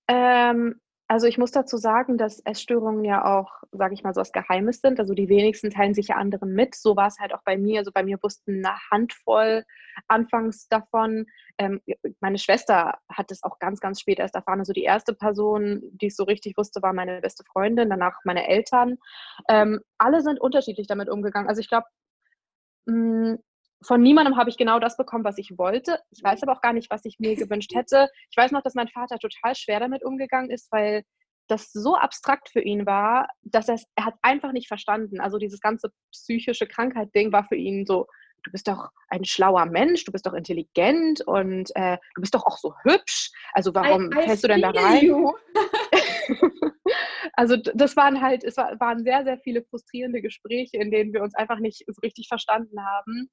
Ähm, 0.06 0.78
also 1.10 1.26
ich 1.26 1.38
muss 1.38 1.50
dazu 1.50 1.76
sagen, 1.76 2.18
dass 2.18 2.38
Essstörungen 2.44 3.04
ja 3.04 3.24
auch, 3.24 3.64
sage 3.72 3.94
ich 3.94 4.04
mal, 4.04 4.14
so 4.14 4.20
was 4.20 4.30
Geheimes 4.30 4.80
sind. 4.80 5.00
Also 5.00 5.12
die 5.12 5.28
wenigsten 5.28 5.70
teilen 5.70 5.92
sich 5.92 6.06
ja 6.06 6.14
anderen 6.14 6.52
mit. 6.52 6.76
So 6.76 6.94
war 6.94 7.08
es 7.08 7.18
halt 7.18 7.34
auch 7.34 7.42
bei 7.44 7.58
mir. 7.58 7.80
Also 7.80 7.90
bei 7.90 8.04
mir 8.04 8.16
wussten 8.22 8.64
eine 8.64 8.76
Handvoll 8.92 9.64
anfangs 10.06 10.68
davon. 10.68 11.26
Ähm, 11.58 11.80
meine 12.20 12.38
Schwester 12.38 12.96
hat 13.08 13.32
es 13.32 13.42
auch 13.42 13.58
ganz, 13.58 13.80
ganz 13.80 14.00
spät 14.00 14.20
erst 14.20 14.36
erfahren. 14.36 14.60
Also 14.60 14.72
die 14.72 14.84
erste 14.84 15.12
Person, 15.12 15.82
die 16.00 16.06
es 16.06 16.16
so 16.16 16.22
richtig 16.22 16.56
wusste, 16.56 16.80
war 16.80 16.92
meine 16.92 17.20
beste 17.20 17.42
Freundin, 17.42 17.90
danach 17.90 18.16
meine 18.22 18.46
Eltern. 18.46 18.96
Ähm, 19.48 19.80
alle 19.98 20.22
sind 20.22 20.40
unterschiedlich 20.40 20.86
damit 20.86 21.08
umgegangen. 21.08 21.48
Also 21.48 21.60
ich 21.60 21.68
glaube, 21.68 21.86
hm, 22.86 23.38
von 23.82 24.02
niemandem 24.02 24.36
habe 24.36 24.50
ich 24.50 24.56
genau 24.56 24.78
das 24.78 24.96
bekommen, 24.96 25.24
was 25.24 25.38
ich 25.38 25.56
wollte. 25.56 25.98
Ich 26.10 26.22
weiß 26.22 26.42
aber 26.42 26.52
auch 26.52 26.60
gar 26.60 26.72
nicht, 26.72 26.90
was 26.90 27.04
ich 27.04 27.18
mir 27.18 27.34
gewünscht 27.36 27.74
hätte. 27.74 28.08
Ich 28.30 28.36
weiß 28.36 28.52
noch, 28.52 28.62
dass 28.62 28.74
mein 28.74 28.88
Vater 28.88 29.18
total 29.18 29.54
schwer 29.54 29.80
damit 29.80 30.04
umgegangen 30.04 30.50
ist, 30.50 30.70
weil 30.70 31.02
das 31.48 31.72
so 31.72 31.96
abstrakt 31.96 32.48
für 32.50 32.60
ihn 32.60 32.86
war, 32.86 33.26
dass 33.42 33.68
er 33.68 33.74
es, 33.74 33.84
er 33.96 34.04
hat 34.06 34.14
einfach 34.22 34.52
nicht 34.52 34.68
verstanden. 34.68 35.20
Also 35.20 35.38
dieses 35.38 35.60
ganze 35.60 35.90
psychische 36.12 36.66
Krankheit-Ding 36.66 37.32
war 37.32 37.44
für 37.44 37.56
ihn 37.56 37.86
so, 37.86 38.06
du 38.44 38.50
bist 38.52 38.68
doch 38.68 38.88
ein 39.08 39.24
schlauer 39.24 39.66
Mensch, 39.66 40.04
du 40.04 40.12
bist 40.12 40.26
doch 40.26 40.34
intelligent 40.34 41.22
und 41.26 41.70
äh, 41.74 41.98
du 42.14 42.20
bist 42.20 42.34
doch 42.34 42.44
auch 42.44 42.58
so 42.58 42.74
hübsch. 42.84 43.30
Also 43.52 43.74
warum 43.74 44.12
I, 44.12 44.20
I 44.20 44.22
fällst 44.22 44.44
du 44.44 44.48
denn 44.48 44.62
da 44.62 44.70
rein? 44.70 45.10
also 47.34 47.56
das 47.56 47.96
waren 47.96 48.20
halt, 48.20 48.44
es 48.44 48.56
waren 48.56 49.04
sehr, 49.04 49.24
sehr 49.24 49.38
viele 49.38 49.62
frustrierende 49.62 50.22
Gespräche, 50.22 50.78
in 50.78 50.90
denen 50.90 51.12
wir 51.12 51.22
uns 51.22 51.34
einfach 51.34 51.58
nicht 51.58 51.84
so 51.86 52.00
richtig 52.02 52.28
verstanden 52.28 52.84
haben. 52.84 53.30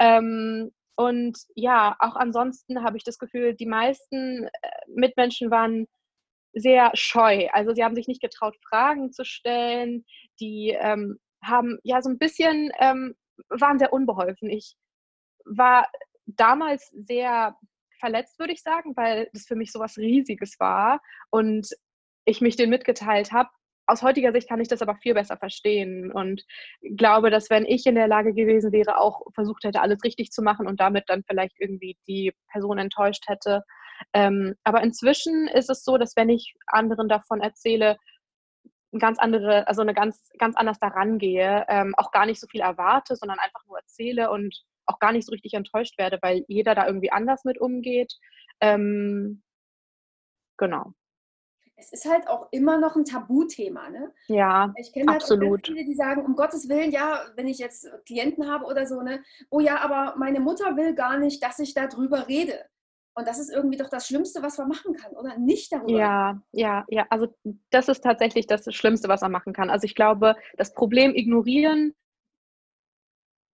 Ähm, 0.00 0.70
und 0.96 1.38
ja, 1.54 1.96
auch 2.00 2.16
ansonsten 2.16 2.84
habe 2.84 2.96
ich 2.96 3.04
das 3.04 3.18
Gefühl, 3.18 3.54
die 3.54 3.66
meisten 3.66 4.44
äh, 4.44 4.48
Mitmenschen 4.88 5.50
waren 5.50 5.86
sehr 6.54 6.90
scheu. 6.94 7.48
Also 7.52 7.74
sie 7.74 7.82
haben 7.82 7.94
sich 7.94 8.08
nicht 8.08 8.20
getraut, 8.20 8.56
Fragen 8.68 9.12
zu 9.12 9.24
stellen. 9.24 10.04
Die 10.40 10.76
ähm, 10.78 11.18
haben 11.42 11.78
ja 11.82 12.02
so 12.02 12.10
ein 12.10 12.18
bisschen, 12.18 12.70
ähm, 12.78 13.14
waren 13.48 13.78
sehr 13.78 13.92
unbeholfen. 13.92 14.50
Ich 14.50 14.76
war 15.44 15.88
damals 16.26 16.88
sehr 16.90 17.56
verletzt, 18.00 18.38
würde 18.38 18.52
ich 18.52 18.62
sagen, 18.62 18.94
weil 18.96 19.30
das 19.32 19.46
für 19.46 19.56
mich 19.56 19.72
so 19.72 19.80
was 19.80 19.96
Riesiges 19.96 20.58
war. 20.60 21.00
Und 21.30 21.68
ich 22.24 22.40
mich 22.40 22.56
den 22.56 22.70
mitgeteilt 22.70 23.32
habe. 23.32 23.50
Aus 23.86 24.02
heutiger 24.02 24.32
Sicht 24.32 24.48
kann 24.48 24.60
ich 24.60 24.68
das 24.68 24.80
aber 24.80 24.94
viel 24.96 25.14
besser 25.14 25.36
verstehen 25.36 26.12
und 26.12 26.44
glaube, 26.96 27.30
dass 27.30 27.50
wenn 27.50 27.66
ich 27.66 27.84
in 27.86 27.96
der 27.96 28.06
Lage 28.06 28.32
gewesen 28.32 28.70
wäre, 28.72 28.98
auch 28.98 29.22
versucht 29.34 29.64
hätte, 29.64 29.80
alles 29.80 30.04
richtig 30.04 30.30
zu 30.30 30.40
machen 30.42 30.66
und 30.68 30.80
damit 30.80 31.04
dann 31.08 31.24
vielleicht 31.24 31.58
irgendwie 31.58 31.96
die 32.06 32.32
Person 32.50 32.78
enttäuscht 32.78 33.24
hätte. 33.26 33.64
Ähm, 34.12 34.54
aber 34.64 34.82
inzwischen 34.82 35.48
ist 35.48 35.68
es 35.68 35.84
so, 35.84 35.98
dass 35.98 36.16
wenn 36.16 36.28
ich 36.28 36.54
anderen 36.66 37.08
davon 37.08 37.40
erzähle, 37.40 37.96
ganz 38.98 39.18
andere, 39.18 39.66
also 39.68 39.82
eine 39.82 39.94
ganz, 39.94 40.30
ganz 40.38 40.56
anders 40.56 40.78
daran 40.78 41.18
gehe, 41.18 41.64
ähm, 41.68 41.94
auch 41.96 42.12
gar 42.12 42.26
nicht 42.26 42.40
so 42.40 42.46
viel 42.46 42.60
erwarte, 42.60 43.16
sondern 43.16 43.38
einfach 43.38 43.64
nur 43.66 43.78
erzähle 43.78 44.30
und 44.30 44.62
auch 44.86 44.98
gar 44.98 45.12
nicht 45.12 45.26
so 45.26 45.32
richtig 45.32 45.54
enttäuscht 45.54 45.98
werde, 45.98 46.18
weil 46.22 46.44
jeder 46.48 46.74
da 46.74 46.86
irgendwie 46.86 47.10
anders 47.12 47.44
mit 47.44 47.60
umgeht. 47.60 48.12
Ähm, 48.60 49.42
genau 50.58 50.92
es 51.82 51.92
ist 51.92 52.08
halt 52.08 52.28
auch 52.28 52.46
immer 52.52 52.78
noch 52.78 52.94
ein 52.94 53.04
Tabuthema. 53.04 53.90
Ne? 53.90 54.12
Ja, 54.28 54.72
ich 54.76 54.92
kenne 54.92 55.10
halt 55.10 55.22
absolut. 55.22 55.66
viele, 55.66 55.84
die 55.84 55.94
sagen, 55.94 56.24
um 56.24 56.36
Gottes 56.36 56.68
Willen, 56.68 56.92
ja, 56.92 57.20
wenn 57.34 57.48
ich 57.48 57.58
jetzt 57.58 57.88
Klienten 58.06 58.48
habe 58.48 58.66
oder 58.66 58.86
so, 58.86 59.02
ne, 59.02 59.22
oh 59.50 59.60
ja, 59.60 59.80
aber 59.80 60.14
meine 60.16 60.40
Mutter 60.40 60.76
will 60.76 60.94
gar 60.94 61.18
nicht, 61.18 61.42
dass 61.42 61.58
ich 61.58 61.74
darüber 61.74 62.28
rede. 62.28 62.64
Und 63.14 63.28
das 63.28 63.38
ist 63.38 63.52
irgendwie 63.52 63.76
doch 63.76 63.90
das 63.90 64.06
Schlimmste, 64.06 64.42
was 64.42 64.56
man 64.56 64.68
machen 64.68 64.94
kann, 64.94 65.12
oder? 65.12 65.36
Nicht 65.36 65.72
darüber. 65.72 65.92
Ja, 65.92 66.42
ja, 66.52 66.84
ja. 66.88 67.06
Also 67.10 67.34
das 67.70 67.88
ist 67.88 68.02
tatsächlich 68.02 68.46
das 68.46 68.72
Schlimmste, 68.72 69.08
was 69.08 69.20
man 69.20 69.32
machen 69.32 69.52
kann. 69.52 69.68
Also 69.68 69.84
ich 69.84 69.94
glaube, 69.94 70.36
das 70.56 70.72
Problem 70.72 71.14
ignorieren, 71.14 71.94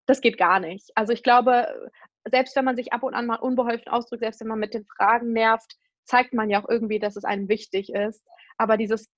das 0.06 0.20
geht 0.20 0.38
gar 0.38 0.60
nicht. 0.60 0.92
Also 0.94 1.12
ich 1.12 1.22
glaube, 1.22 1.66
selbst 2.30 2.54
wenn 2.56 2.64
man 2.66 2.76
sich 2.76 2.92
ab 2.92 3.02
und 3.02 3.14
an 3.14 3.26
mal 3.26 3.36
unbeholfen 3.36 3.88
ausdrückt, 3.88 4.22
selbst 4.22 4.40
wenn 4.40 4.48
man 4.48 4.60
mit 4.60 4.74
den 4.74 4.84
Fragen 4.84 5.32
nervt, 5.32 5.76
zeigt 6.08 6.34
man 6.34 6.50
ja 6.50 6.62
auch 6.62 6.68
irgendwie, 6.68 6.98
dass 6.98 7.16
es 7.16 7.24
einem 7.24 7.48
wichtig 7.48 7.90
ist. 7.90 8.24
Aber 8.56 8.76
dieses 8.76 9.08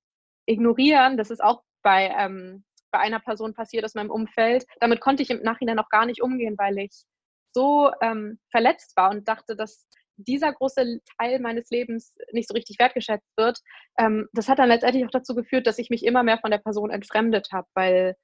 Ignorieren, 0.47 1.17
das 1.17 1.31
ist 1.31 1.43
auch 1.43 1.63
bei, 1.83 2.13
ähm, 2.19 2.65
bei 2.91 2.99
einer 2.99 3.21
Person 3.21 3.55
passiert 3.55 3.85
aus 3.85 3.95
meinem 3.95 4.11
Umfeld, 4.11 4.67
damit 4.81 5.01
konnte 5.01 5.23
ich 5.23 5.31
im 5.31 5.43
Nachhinein 5.43 5.77
noch 5.77 5.89
gar 5.89 6.07
nicht 6.07 6.21
umgehen, 6.21 6.57
weil 6.59 6.79
ich 6.79 7.05
so 7.53 7.91
ähm, 8.03 8.39
verletzt 8.51 8.97
war 8.97 9.11
und 9.11 9.29
dachte, 9.29 9.57
dass 9.57 9.87
dieser 10.17 10.53
große 10.53 11.01
Teil 11.19 11.41
meines 11.41 11.71
Lebens 11.71 12.15
nicht 12.33 12.49
so 12.49 12.55
richtig 12.55 12.79
wertgeschätzt 12.79 13.31
wird. 13.37 13.61
Ähm, 13.99 14.29
das 14.33 14.49
hat 14.49 14.59
dann 14.59 14.69
letztendlich 14.69 15.05
auch 15.07 15.11
dazu 15.11 15.35
geführt, 15.35 15.67
dass 15.67 15.79
ich 15.79 15.91
mich 15.91 16.05
immer 16.05 16.23
mehr 16.23 16.39
von 16.39 16.51
der 16.51 16.59
Person 16.59 16.91
entfremdet 16.91 17.49
habe, 17.53 17.69
weil 17.75 18.17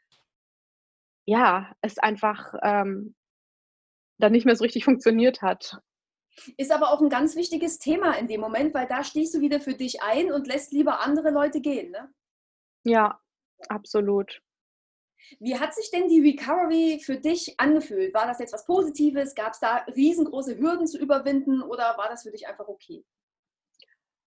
ja, 1.26 1.72
es 1.80 1.98
einfach 1.98 2.54
ähm, 2.62 3.14
dann 4.18 4.32
nicht 4.32 4.46
mehr 4.46 4.56
so 4.56 4.64
richtig 4.64 4.84
funktioniert 4.84 5.42
hat. 5.42 5.78
Ist 6.56 6.72
aber 6.72 6.92
auch 6.92 7.00
ein 7.00 7.08
ganz 7.08 7.36
wichtiges 7.36 7.78
Thema 7.78 8.12
in 8.12 8.28
dem 8.28 8.40
Moment, 8.40 8.74
weil 8.74 8.86
da 8.86 9.04
stehst 9.04 9.34
du 9.34 9.40
wieder 9.40 9.60
für 9.60 9.74
dich 9.74 10.02
ein 10.02 10.32
und 10.32 10.46
lässt 10.46 10.72
lieber 10.72 11.00
andere 11.00 11.30
Leute 11.30 11.60
gehen, 11.60 11.90
ne? 11.90 12.12
Ja, 12.84 13.20
absolut. 13.68 14.40
Wie 15.40 15.58
hat 15.58 15.74
sich 15.74 15.90
denn 15.90 16.08
die 16.08 16.20
Recovery 16.20 17.00
für 17.04 17.16
dich 17.16 17.58
angefühlt? 17.58 18.14
War 18.14 18.26
das 18.26 18.38
jetzt 18.38 18.52
was 18.52 18.64
Positives? 18.64 19.34
Gab 19.34 19.52
es 19.52 19.60
da 19.60 19.78
riesengroße 19.94 20.58
Hürden 20.58 20.86
zu 20.86 20.98
überwinden 20.98 21.62
oder 21.62 21.96
war 21.98 22.08
das 22.08 22.22
für 22.22 22.30
dich 22.30 22.46
einfach 22.46 22.68
okay? 22.68 23.04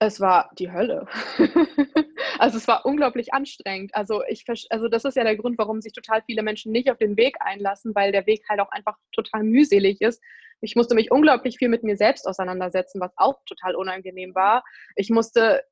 Es 0.01 0.21
war 0.21 0.51
die 0.59 0.71
Hölle. 0.71 1.07
also 2.39 2.57
es 2.57 2.69
war 2.69 2.87
unglaublich 2.87 3.33
anstrengend. 3.35 3.95
Also 3.95 4.23
ich, 4.29 4.45
also 4.71 4.89
das 4.89 5.05
ist 5.05 5.17
ja 5.17 5.25
der 5.25 5.37
Grund, 5.37 5.59
warum 5.59 5.81
sich 5.81 5.93
total 5.93 6.23
viele 6.23 6.43
Menschen 6.43 6.71
nicht 6.71 6.91
auf 6.91 6.99
den 6.99 7.17
Weg 7.17 7.37
einlassen, 7.41 7.95
weil 7.95 8.13
der 8.13 8.27
Weg 8.27 8.49
halt 8.49 8.61
auch 8.61 8.71
einfach 8.71 8.97
total 9.13 9.43
mühselig 9.43 10.01
ist. 10.01 10.23
Ich 10.61 10.77
musste 10.77 10.95
mich 10.95 11.11
unglaublich 11.11 11.59
viel 11.59 11.69
mit 11.69 11.83
mir 11.83 11.97
selbst 11.97 12.27
auseinandersetzen, 12.27 13.01
was 13.01 13.13
auch 13.17 13.41
total 13.47 13.75
unangenehm 13.77 14.35
war. 14.35 14.65
Ich 14.97 15.11
musste 15.11 15.63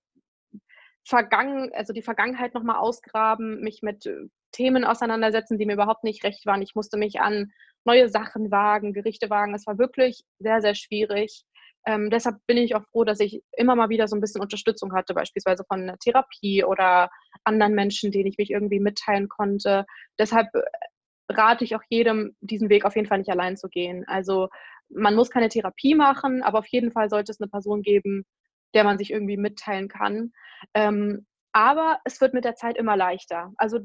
vergangen, 1.05 1.71
also 1.75 1.93
die 1.93 2.02
Vergangenheit 2.02 2.55
nochmal 2.55 2.76
ausgraben, 2.76 3.61
mich 3.61 3.83
mit 3.83 4.07
äh, 4.07 4.26
Themen 4.52 4.85
auseinandersetzen, 4.85 5.59
die 5.59 5.66
mir 5.66 5.75
überhaupt 5.75 6.05
nicht 6.05 6.25
recht 6.25 6.47
waren. 6.47 6.62
Ich 6.62 6.75
musste 6.75 6.97
mich 6.97 7.21
an 7.21 7.52
neue 7.85 8.09
Sachen 8.09 8.50
wagen, 8.50 8.93
Gerichte 8.93 9.31
wagen. 9.31 9.55
Es 9.55 9.66
war 9.66 9.78
wirklich 9.78 10.25
sehr, 10.38 10.61
sehr 10.61 10.75
schwierig. 10.75 11.45
Ähm, 11.87 12.11
deshalb 12.11 12.38
bin 12.49 12.57
ich 12.57 12.75
auch 12.75 12.83
froh, 12.90 13.05
dass 13.05 13.21
ich 13.21 13.43
immer 13.57 13.76
mal 13.76 13.88
wieder 13.88 14.09
so 14.09 14.16
ein 14.16 14.21
bisschen 14.21 14.40
Unterstützung 14.40 14.93
hatte, 14.93 15.14
beispielsweise 15.14 15.64
von 15.69 15.83
einer 15.83 15.97
Therapie 15.99 16.64
oder 16.64 17.09
anderen 17.45 17.75
Menschen, 17.75 18.11
denen 18.11 18.26
ich 18.26 18.38
mich 18.38 18.50
irgendwie 18.50 18.81
mitteilen 18.81 19.28
konnte. 19.28 19.87
Deshalb 20.19 20.49
äh, 20.55 20.62
rate 21.28 21.64
ich 21.64 21.75
auch 21.75 21.83
jedem, 21.88 22.37
diesen 22.40 22.68
Weg 22.68 22.85
auf 22.85 22.97
jeden 22.97 23.09
Fall 23.09 23.18
nicht 23.18 23.30
allein 23.30 23.56
zu 23.56 23.68
gehen. 23.68 24.04
Also 24.06 24.49
man 24.88 25.14
muss 25.14 25.30
keine 25.30 25.49
Therapie 25.49 25.95
machen, 25.95 26.42
aber 26.42 26.61
auf 26.61 26.66
jeden 26.66 26.92
Fall 26.92 27.11
sollte 27.11 27.33
es 27.33 27.40
eine 27.40 27.49
Person 27.49 27.83
geben, 27.83 28.25
der 28.75 28.85
man 28.85 28.99
sich 28.99 29.11
irgendwie 29.11 29.37
mitteilen 29.37 29.88
kann. 29.88 30.33
Ähm, 30.75 31.26
aber 31.52 31.99
es 32.04 32.21
wird 32.21 32.35
mit 32.35 32.45
der 32.45 32.54
Zeit 32.54 32.76
immer 32.76 32.97
leichter. 32.97 33.52
Also 33.56 33.80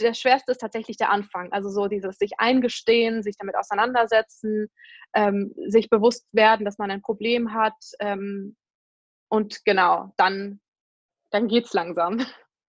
der 0.00 0.14
schwerste 0.14 0.52
ist 0.52 0.60
tatsächlich 0.60 0.96
der 0.96 1.10
Anfang. 1.10 1.52
Also 1.52 1.70
so 1.70 1.86
dieses 1.86 2.18
sich 2.18 2.32
eingestehen, 2.38 3.22
sich 3.22 3.36
damit 3.38 3.56
auseinandersetzen, 3.56 4.68
ähm, 5.14 5.54
sich 5.68 5.88
bewusst 5.88 6.26
werden, 6.32 6.64
dass 6.64 6.78
man 6.78 6.90
ein 6.90 7.02
Problem 7.02 7.54
hat. 7.54 7.76
Ähm, 8.00 8.56
und 9.28 9.64
genau, 9.64 10.12
dann, 10.16 10.60
dann 11.30 11.48
geht 11.48 11.66
es 11.66 11.72
langsam. 11.72 12.24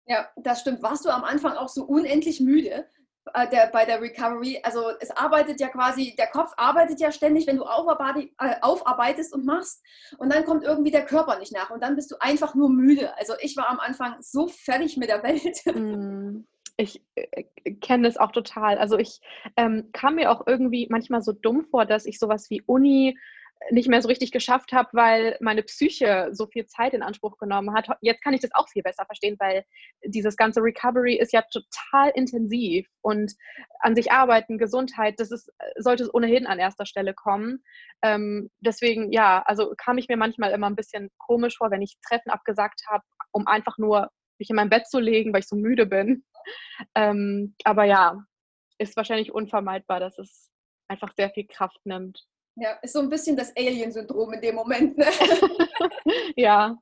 Ja, 0.06 0.28
das 0.36 0.60
stimmt. 0.60 0.82
Warst 0.82 1.04
du 1.04 1.08
am 1.08 1.24
Anfang 1.24 1.54
auch 1.54 1.68
so 1.68 1.84
unendlich 1.84 2.40
müde? 2.40 2.86
Äh, 3.32 3.48
der, 3.48 3.68
bei 3.68 3.86
der 3.86 4.02
Recovery, 4.02 4.60
also 4.62 4.90
es 5.00 5.10
arbeitet 5.10 5.58
ja 5.58 5.68
quasi, 5.68 6.14
der 6.18 6.26
Kopf 6.26 6.52
arbeitet 6.58 7.00
ja 7.00 7.10
ständig, 7.10 7.46
wenn 7.46 7.56
du 7.56 7.62
äh, 7.62 8.54
aufarbeitest 8.60 9.32
und 9.32 9.46
machst 9.46 9.82
und 10.18 10.30
dann 10.30 10.44
kommt 10.44 10.62
irgendwie 10.62 10.90
der 10.90 11.06
Körper 11.06 11.38
nicht 11.38 11.52
nach 11.52 11.70
und 11.70 11.82
dann 11.82 11.96
bist 11.96 12.10
du 12.10 12.16
einfach 12.20 12.54
nur 12.54 12.68
müde. 12.68 13.16
Also 13.16 13.32
ich 13.40 13.56
war 13.56 13.70
am 13.70 13.80
Anfang 13.80 14.16
so 14.20 14.48
fertig 14.48 14.98
mit 14.98 15.08
der 15.08 15.22
Welt. 15.22 15.60
Mm, 15.74 16.46
ich 16.76 17.02
äh, 17.14 17.44
kenne 17.80 18.06
das 18.06 18.16
auch 18.16 18.30
total. 18.30 18.78
Also 18.78 18.98
ich 18.98 19.20
ähm, 19.56 19.90
kam 19.92 20.16
mir 20.16 20.30
auch 20.30 20.46
irgendwie 20.46 20.86
manchmal 20.90 21.22
so 21.22 21.32
dumm 21.32 21.64
vor, 21.64 21.86
dass 21.86 22.06
ich 22.06 22.18
sowas 22.18 22.48
wie 22.50 22.62
Uni 22.62 23.18
nicht 23.70 23.88
mehr 23.88 24.02
so 24.02 24.08
richtig 24.08 24.32
geschafft 24.32 24.72
habe, 24.72 24.88
weil 24.92 25.36
meine 25.40 25.62
Psyche 25.62 26.28
so 26.32 26.46
viel 26.46 26.66
Zeit 26.66 26.94
in 26.94 27.02
Anspruch 27.02 27.38
genommen 27.38 27.74
hat. 27.74 27.88
Jetzt 28.00 28.22
kann 28.22 28.34
ich 28.34 28.40
das 28.40 28.54
auch 28.54 28.68
viel 28.68 28.82
besser 28.82 29.04
verstehen, 29.06 29.36
weil 29.38 29.64
dieses 30.04 30.36
ganze 30.36 30.60
Recovery 30.60 31.14
ist 31.14 31.32
ja 31.32 31.42
total 31.42 32.10
intensiv 32.14 32.86
und 33.02 33.32
an 33.80 33.94
sich 33.94 34.12
arbeiten, 34.12 34.58
Gesundheit, 34.58 35.18
das 35.18 35.30
ist, 35.30 35.50
sollte 35.76 36.08
ohnehin 36.12 36.46
an 36.46 36.58
erster 36.58 36.86
Stelle 36.86 37.14
kommen. 37.14 37.62
Ähm, 38.02 38.50
deswegen, 38.60 39.12
ja, 39.12 39.42
also 39.46 39.74
kam 39.76 39.98
ich 39.98 40.08
mir 40.08 40.16
manchmal 40.16 40.52
immer 40.52 40.68
ein 40.68 40.76
bisschen 40.76 41.10
komisch 41.18 41.56
vor, 41.56 41.70
wenn 41.70 41.82
ich 41.82 41.96
Treffen 42.06 42.30
abgesagt 42.30 42.82
habe, 42.88 43.04
um 43.32 43.46
einfach 43.46 43.78
nur 43.78 44.10
mich 44.38 44.50
in 44.50 44.56
mein 44.56 44.70
Bett 44.70 44.86
zu 44.88 44.98
legen, 44.98 45.32
weil 45.32 45.40
ich 45.40 45.48
so 45.48 45.56
müde 45.56 45.86
bin. 45.86 46.24
Ähm, 46.94 47.54
aber 47.64 47.84
ja, 47.84 48.18
ist 48.78 48.96
wahrscheinlich 48.96 49.32
unvermeidbar, 49.32 50.00
dass 50.00 50.18
es 50.18 50.50
einfach 50.88 51.12
sehr 51.16 51.30
viel 51.30 51.46
Kraft 51.46 51.80
nimmt. 51.84 52.26
Ja, 52.56 52.72
ist 52.82 52.92
so 52.92 53.00
ein 53.00 53.08
bisschen 53.08 53.36
das 53.36 53.54
Alien-Syndrom 53.56 54.32
in 54.34 54.40
dem 54.40 54.54
Moment. 54.54 54.96
Ne? 54.96 55.06
ja. 56.36 56.78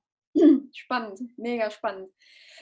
Spannend, 0.72 1.20
mega 1.36 1.70
spannend. 1.70 2.10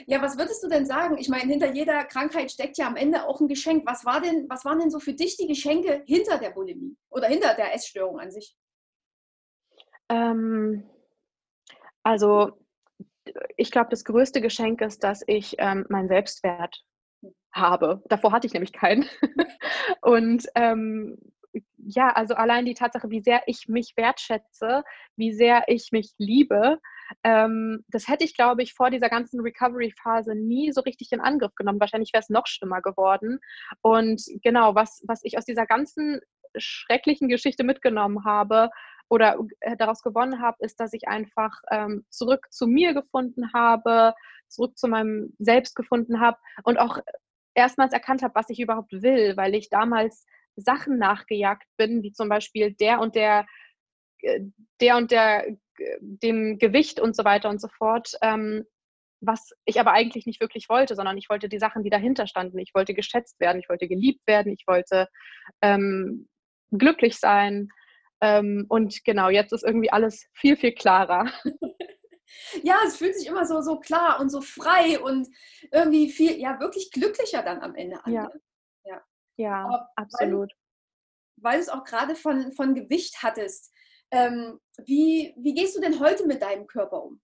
Ja, 0.06 0.22
was 0.22 0.38
würdest 0.38 0.62
du 0.62 0.68
denn 0.68 0.86
sagen? 0.86 1.18
Ich 1.18 1.28
meine, 1.28 1.50
hinter 1.50 1.72
jeder 1.72 2.04
Krankheit 2.04 2.50
steckt 2.50 2.78
ja 2.78 2.86
am 2.86 2.96
Ende 2.96 3.26
auch 3.26 3.40
ein 3.40 3.48
Geschenk. 3.48 3.84
Was, 3.86 4.04
war 4.04 4.20
denn, 4.20 4.48
was 4.48 4.64
waren 4.64 4.78
denn 4.78 4.90
so 4.90 4.98
für 4.98 5.12
dich 5.12 5.36
die 5.36 5.46
Geschenke 5.46 6.02
hinter 6.06 6.38
der 6.38 6.50
Bulimie 6.50 6.96
oder 7.10 7.28
hinter 7.28 7.54
der 7.54 7.74
Essstörung 7.74 8.18
an 8.18 8.30
sich? 8.30 8.56
Ähm, 10.08 10.88
also, 12.02 12.52
ich 13.56 13.70
glaube, 13.70 13.90
das 13.90 14.04
größte 14.04 14.40
Geschenk 14.40 14.80
ist, 14.80 15.04
dass 15.04 15.22
ich 15.26 15.56
ähm, 15.58 15.86
meinen 15.88 16.08
Selbstwert 16.08 16.82
habe. 17.52 18.02
Davor 18.06 18.32
hatte 18.32 18.46
ich 18.46 18.52
nämlich 18.52 18.72
keinen. 18.72 19.08
Und 20.02 20.46
ähm, 20.54 21.18
ja, 21.86 22.10
also 22.10 22.34
allein 22.34 22.64
die 22.64 22.74
Tatsache, 22.74 23.10
wie 23.10 23.20
sehr 23.20 23.42
ich 23.46 23.68
mich 23.68 23.94
wertschätze, 23.96 24.84
wie 25.16 25.32
sehr 25.32 25.64
ich 25.68 25.90
mich 25.92 26.12
liebe, 26.18 26.78
ähm, 27.24 27.84
das 27.88 28.08
hätte 28.08 28.24
ich, 28.24 28.36
glaube 28.36 28.62
ich, 28.62 28.74
vor 28.74 28.90
dieser 28.90 29.08
ganzen 29.08 29.40
Recovery-Phase 29.40 30.34
nie 30.34 30.72
so 30.72 30.80
richtig 30.82 31.12
in 31.12 31.20
Angriff 31.20 31.54
genommen. 31.54 31.80
Wahrscheinlich 31.80 32.12
wäre 32.12 32.22
es 32.22 32.28
noch 32.28 32.46
schlimmer 32.46 32.82
geworden. 32.82 33.40
Und 33.82 34.22
genau, 34.42 34.74
was, 34.74 35.02
was 35.06 35.20
ich 35.24 35.36
aus 35.38 35.44
dieser 35.44 35.66
ganzen 35.66 36.20
schrecklichen 36.56 37.28
Geschichte 37.28 37.64
mitgenommen 37.64 38.24
habe 38.24 38.70
oder 39.08 39.38
äh, 39.60 39.76
daraus 39.76 40.02
gewonnen 40.02 40.40
habe, 40.40 40.56
ist, 40.60 40.80
dass 40.80 40.92
ich 40.92 41.08
einfach 41.08 41.52
ähm, 41.70 42.04
zurück 42.10 42.46
zu 42.50 42.66
mir 42.66 42.94
gefunden 42.94 43.52
habe, 43.52 44.14
zurück 44.48 44.76
zu 44.76 44.88
meinem 44.88 45.34
Selbst 45.38 45.74
gefunden 45.74 46.20
habe 46.20 46.38
und 46.64 46.78
auch 46.78 46.98
erstmals 47.54 47.92
erkannt 47.92 48.22
habe, 48.22 48.34
was 48.34 48.50
ich 48.50 48.60
überhaupt 48.60 48.92
will, 48.92 49.36
weil 49.36 49.54
ich 49.54 49.68
damals 49.68 50.26
Sachen 50.60 50.98
nachgejagt 50.98 51.66
bin, 51.76 52.02
wie 52.02 52.12
zum 52.12 52.28
Beispiel 52.28 52.72
der 52.72 53.00
und 53.00 53.14
der, 53.14 53.46
äh, 54.22 54.40
der 54.80 54.96
und 54.96 55.10
der, 55.10 55.48
äh, 55.48 55.56
dem 56.00 56.58
Gewicht 56.58 57.00
und 57.00 57.16
so 57.16 57.24
weiter 57.24 57.48
und 57.48 57.60
so 57.60 57.68
fort, 57.68 58.14
ähm, 58.22 58.64
was 59.20 59.50
ich 59.66 59.78
aber 59.78 59.92
eigentlich 59.92 60.26
nicht 60.26 60.40
wirklich 60.40 60.68
wollte, 60.68 60.94
sondern 60.94 61.18
ich 61.18 61.28
wollte 61.28 61.48
die 61.48 61.58
Sachen, 61.58 61.82
die 61.82 61.90
dahinter 61.90 62.26
standen. 62.26 62.58
Ich 62.58 62.74
wollte 62.74 62.94
geschätzt 62.94 63.38
werden, 63.38 63.60
ich 63.60 63.68
wollte 63.68 63.86
geliebt 63.86 64.26
werden, 64.26 64.52
ich 64.52 64.64
wollte 64.66 65.08
ähm, 65.60 66.28
glücklich 66.70 67.18
sein. 67.18 67.68
Ähm, 68.22 68.66
und 68.68 69.04
genau, 69.04 69.28
jetzt 69.28 69.52
ist 69.52 69.64
irgendwie 69.64 69.92
alles 69.92 70.26
viel, 70.34 70.56
viel 70.56 70.72
klarer. 70.72 71.30
Ja, 72.62 72.76
es 72.86 72.96
fühlt 72.96 73.16
sich 73.16 73.26
immer 73.26 73.44
so, 73.44 73.60
so 73.60 73.78
klar 73.78 74.20
und 74.20 74.30
so 74.30 74.40
frei 74.40 75.00
und 75.00 75.28
irgendwie 75.72 76.08
viel, 76.10 76.38
ja, 76.38 76.60
wirklich 76.60 76.90
glücklicher 76.90 77.42
dann 77.42 77.60
am 77.60 77.74
Ende 77.74 78.04
an. 78.04 78.12
Ja. 78.12 78.30
Ja, 79.40 79.64
Aber 79.64 79.88
absolut. 79.96 80.52
Weil, 81.36 81.52
weil 81.52 81.56
du 81.56 81.62
es 81.62 81.68
auch 81.70 81.84
gerade 81.84 82.14
von, 82.14 82.52
von 82.52 82.74
Gewicht 82.74 83.22
hattest. 83.22 83.72
Ähm, 84.10 84.60
wie, 84.84 85.34
wie 85.38 85.54
gehst 85.54 85.76
du 85.76 85.80
denn 85.80 85.98
heute 85.98 86.26
mit 86.26 86.42
deinem 86.42 86.66
Körper 86.66 87.02
um? 87.02 87.22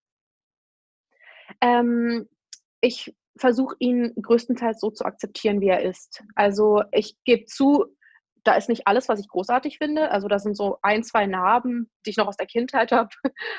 Ähm, 1.61 2.27
ich 2.81 3.15
versuche 3.39 3.77
ihn 3.81 4.15
größtenteils 4.21 4.81
so 4.81 4.91
zu 4.91 5.05
akzeptieren, 5.05 5.61
wie 5.61 5.69
er 5.69 5.83
ist. 5.83 6.25
Also 6.35 6.83
ich 6.91 7.17
gebe 7.25 7.45
zu, 7.45 7.85
da 8.45 8.55
ist 8.55 8.71
nicht 8.71 8.87
alles, 8.87 9.11
was 9.11 9.21
ich 9.21 9.29
großartig 9.29 9.77
finde. 9.77 10.11
Also 10.11 10.27
da 10.27 10.39
sind 10.39 10.57
so 10.57 10.79
ein, 10.81 11.03
zwei 11.03 11.27
Narben, 11.27 11.91
die 12.07 12.11
ich 12.11 12.17
noch 12.17 12.29
aus 12.29 12.39
der 12.39 12.47
Kindheit 12.47 12.93
habe, 12.93 13.11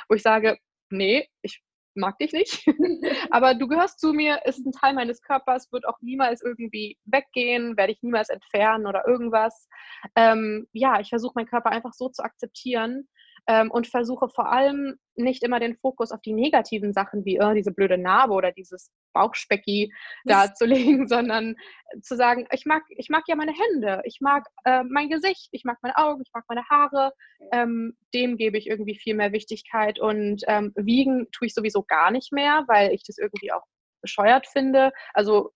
wo 0.10 0.16
ich 0.16 0.24
sage, 0.24 0.58
nee, 0.90 1.30
ich 1.44 1.62
mag 1.98 2.18
dich 2.20 2.34
nicht, 2.34 2.66
aber 3.32 3.54
du 3.54 3.68
gehörst 3.68 4.00
zu 4.00 4.14
mir, 4.14 4.40
ist 4.46 4.66
ein 4.66 4.72
Teil 4.72 4.94
meines 4.94 5.22
Körpers, 5.22 5.72
wird 5.72 5.88
auch 5.88 5.98
niemals 6.02 6.42
irgendwie 6.42 6.98
weggehen, 7.06 7.78
werde 7.78 7.94
ich 7.94 8.02
niemals 8.02 8.30
entfernen 8.30 8.88
oder 8.88 9.08
irgendwas. 9.08 9.68
Ähm, 10.16 10.68
ja, 10.72 11.00
ich 11.00 11.10
versuche 11.10 11.34
meinen 11.36 11.48
Körper 11.48 11.72
einfach 11.72 11.94
so 11.94 12.10
zu 12.10 12.24
akzeptieren 12.24 13.08
ähm, 13.48 13.72
und 13.72 13.88
versuche 13.88 14.30
vor 14.30 14.52
allem 14.52 14.98
nicht 15.16 15.44
immer 15.44 15.60
den 15.60 15.76
Fokus 15.78 16.12
auf 16.12 16.22
die 16.22 16.34
negativen 16.34 16.94
Sachen 16.94 17.26
wie 17.26 17.38
äh, 17.38 17.54
diese 17.56 17.72
blöde 17.72 17.98
Narbe 17.98 18.34
oder 18.34 18.52
dieses 18.52 18.92
Bauchspecki 19.14 19.92
da 20.26 20.54
zu 20.54 20.66
legen, 20.66 21.08
sondern 21.08 21.56
zu 22.02 22.16
sagen, 22.16 22.48
ich 22.52 22.66
mag, 22.66 22.84
ich 22.90 23.10
mag 23.10 23.24
ja 23.28 23.36
meine 23.36 23.54
Hände, 23.54 24.02
ich 24.06 24.20
mag 24.22 24.46
äh, 24.66 24.84
mein 24.84 25.10
Gesicht, 25.10 25.50
ich 25.52 25.64
mag 25.64 25.78
meine 25.82 25.98
Augen, 25.98 26.22
ich 26.24 26.32
mag 26.34 26.44
meine 26.48 26.68
Haare. 26.70 27.14
Ähm, 27.52 27.98
dem 28.14 28.38
gebe 28.38 28.58
ich 28.58 28.68
irgendwie 28.68 28.98
viel 28.98 29.16
mehr 29.16 29.32
Wichtigkeit 29.32 30.00
und 30.00 30.44
ähm, 30.48 30.74
wiegen 30.76 31.28
tue 31.32 31.48
ich 31.48 31.54
sowieso 31.54 31.84
gar 31.84 32.12
nicht 32.12 32.32
mehr, 32.32 32.64
weil 32.68 32.92
ich 32.94 33.04
das 33.04 33.18
irgendwie 33.18 33.52
auch 33.52 33.64
bescheuert 34.02 34.48
finde. 34.48 34.92
Also 35.14 35.52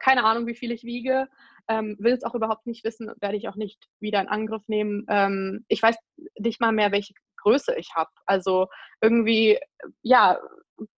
keine 0.00 0.24
Ahnung, 0.24 0.46
wie 0.46 0.56
viel 0.56 0.72
ich 0.72 0.84
wiege. 0.84 1.28
Ähm, 1.70 1.96
will 1.98 2.14
es 2.14 2.24
auch 2.24 2.34
überhaupt 2.34 2.66
nicht 2.66 2.82
wissen, 2.84 3.12
werde 3.20 3.36
ich 3.36 3.46
auch 3.46 3.56
nicht 3.56 3.88
wieder 4.00 4.20
in 4.22 4.28
Angriff 4.28 4.62
nehmen. 4.68 5.04
Ähm, 5.08 5.66
ich 5.68 5.82
weiß 5.82 5.96
nicht 6.38 6.62
mal 6.62 6.72
mehr, 6.72 6.92
welche 6.92 7.12
Größe 7.42 7.74
ich 7.76 7.90
habe. 7.94 8.10
Also 8.26 8.66
irgendwie, 9.00 9.58
ja, 10.02 10.38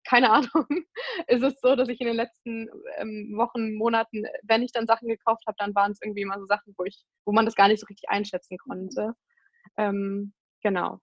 keine 0.09 0.31
Ahnung, 0.31 0.67
ist 1.27 1.43
es 1.43 1.61
so, 1.61 1.75
dass 1.77 1.89
ich 1.89 2.01
in 2.01 2.07
den 2.07 2.17
letzten 2.17 2.69
ähm, 2.97 3.33
Wochen, 3.37 3.75
Monaten, 3.75 4.25
wenn 4.43 4.63
ich 4.63 4.73
dann 4.73 4.87
Sachen 4.87 5.09
gekauft 5.09 5.45
habe, 5.47 5.57
dann 5.59 5.75
waren 5.75 5.93
es 5.93 6.01
irgendwie 6.03 6.23
immer 6.23 6.39
so 6.39 6.47
Sachen, 6.47 6.75
wo 6.77 6.85
ich, 6.85 7.03
wo 7.25 7.33
man 7.33 7.45
das 7.45 7.55
gar 7.55 7.69
nicht 7.69 7.81
so 7.81 7.87
richtig 7.87 8.09
einschätzen 8.09 8.59
konnte. 8.59 9.15
Ähm, 9.77 10.33
genau. 10.63 10.99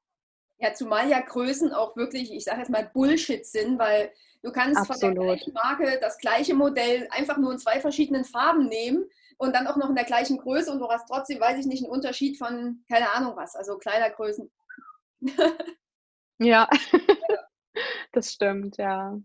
Ja, 0.59 0.73
zumal 0.73 1.07
ja 1.07 1.19
Größen 1.19 1.71
auch 1.71 1.95
wirklich, 1.95 2.33
ich 2.33 2.43
sage 2.43 2.59
jetzt 2.59 2.71
mal, 2.71 2.89
Bullshit 2.91 3.45
sind, 3.45 3.77
weil 3.77 4.11
du 4.41 4.51
kannst 4.51 4.79
Absolut. 4.79 5.01
von 5.01 5.15
der 5.15 5.23
gleichen 5.35 5.53
Marke 5.53 5.99
das 6.01 6.17
gleiche 6.17 6.55
Modell 6.55 7.07
einfach 7.11 7.37
nur 7.37 7.51
in 7.51 7.59
zwei 7.59 7.79
verschiedenen 7.79 8.25
Farben 8.25 8.67
nehmen 8.67 9.05
und 9.37 9.55
dann 9.55 9.67
auch 9.67 9.77
noch 9.77 9.89
in 9.89 9.95
der 9.95 10.05
gleichen 10.05 10.37
Größe 10.37 10.71
und 10.71 10.79
du 10.79 10.89
hast 10.89 11.07
trotzdem, 11.07 11.39
weiß 11.39 11.59
ich 11.59 11.67
nicht, 11.67 11.83
einen 11.83 11.91
Unterschied 11.91 12.37
von, 12.37 12.83
keine 12.89 13.11
Ahnung 13.13 13.35
was, 13.35 13.55
also 13.55 13.77
Kleidergrößen. 13.77 14.49
ja, 16.39 16.69
das 18.11 18.33
stimmt, 18.33 18.77
ja. 18.77 19.19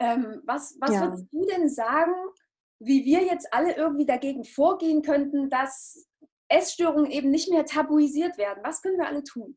Ähm, 0.00 0.42
was 0.44 0.76
was 0.80 0.94
ja. 0.94 1.02
würdest 1.02 1.32
du 1.32 1.46
denn 1.46 1.68
sagen, 1.68 2.14
wie 2.80 3.04
wir 3.04 3.24
jetzt 3.24 3.52
alle 3.52 3.76
irgendwie 3.76 4.06
dagegen 4.06 4.44
vorgehen 4.44 5.02
könnten, 5.02 5.48
dass 5.50 6.08
Essstörungen 6.48 7.10
eben 7.10 7.30
nicht 7.30 7.50
mehr 7.50 7.64
tabuisiert 7.64 8.36
werden? 8.38 8.62
Was 8.64 8.82
können 8.82 8.98
wir 8.98 9.06
alle 9.06 9.22
tun? 9.22 9.56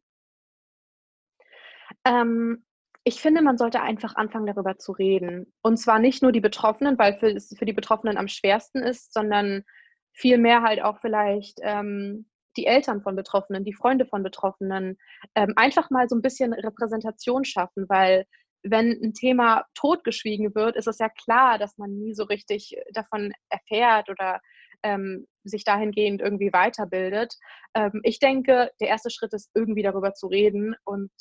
Ähm, 2.05 2.65
ich 3.03 3.21
finde, 3.21 3.41
man 3.41 3.57
sollte 3.57 3.81
einfach 3.81 4.15
anfangen, 4.15 4.47
darüber 4.47 4.77
zu 4.77 4.91
reden. 4.91 5.53
Und 5.62 5.77
zwar 5.77 5.99
nicht 5.99 6.21
nur 6.21 6.31
die 6.31 6.41
Betroffenen, 6.41 6.97
weil 6.97 7.17
es 7.36 7.55
für 7.57 7.65
die 7.65 7.73
Betroffenen 7.73 8.17
am 8.17 8.27
schwersten 8.27 8.79
ist, 8.79 9.13
sondern 9.13 9.63
vielmehr 10.12 10.62
halt 10.62 10.81
auch 10.81 10.99
vielleicht 10.99 11.60
ähm, 11.62 12.29
die 12.58 12.65
Eltern 12.65 13.02
von 13.02 13.15
Betroffenen, 13.15 13.63
die 13.63 13.74
Freunde 13.74 14.06
von 14.06 14.24
Betroffenen. 14.24 14.98
Ähm, 15.36 15.54
einfach 15.56 15.89
mal 15.89 16.08
so 16.10 16.15
ein 16.15 16.22
bisschen 16.22 16.54
Repräsentation 16.54 17.46
schaffen, 17.46 17.88
weil 17.88 18.26
wenn 18.63 18.91
ein 19.04 19.13
Thema 19.13 19.65
totgeschwiegen 19.76 20.56
wird, 20.56 20.76
ist 20.76 20.88
es 20.88 21.00
ja 21.00 21.10
klar, 21.10 21.58
dass 21.58 21.78
man 21.78 21.98
nie 21.98 22.13
so 22.13 22.24
richtig 22.24 22.76
davon 22.91 23.32
erfährt 23.50 24.10
oder 24.10 24.41
ähm, 24.84 25.28
sich 25.43 25.63
dahingehend 25.63 26.22
irgendwie 26.22 26.52
weiterbildet. 26.52 27.36
Ähm, 27.74 28.02
ich 28.04 28.20
denke, 28.20 28.72
der 28.80 28.89
erste 28.89 29.10
Schritt 29.10 29.34
ist, 29.34 29.50
irgendwie 29.54 29.84
darüber 29.84 30.13
zu 30.13 30.28
reden 30.28 30.76
und 30.84 31.12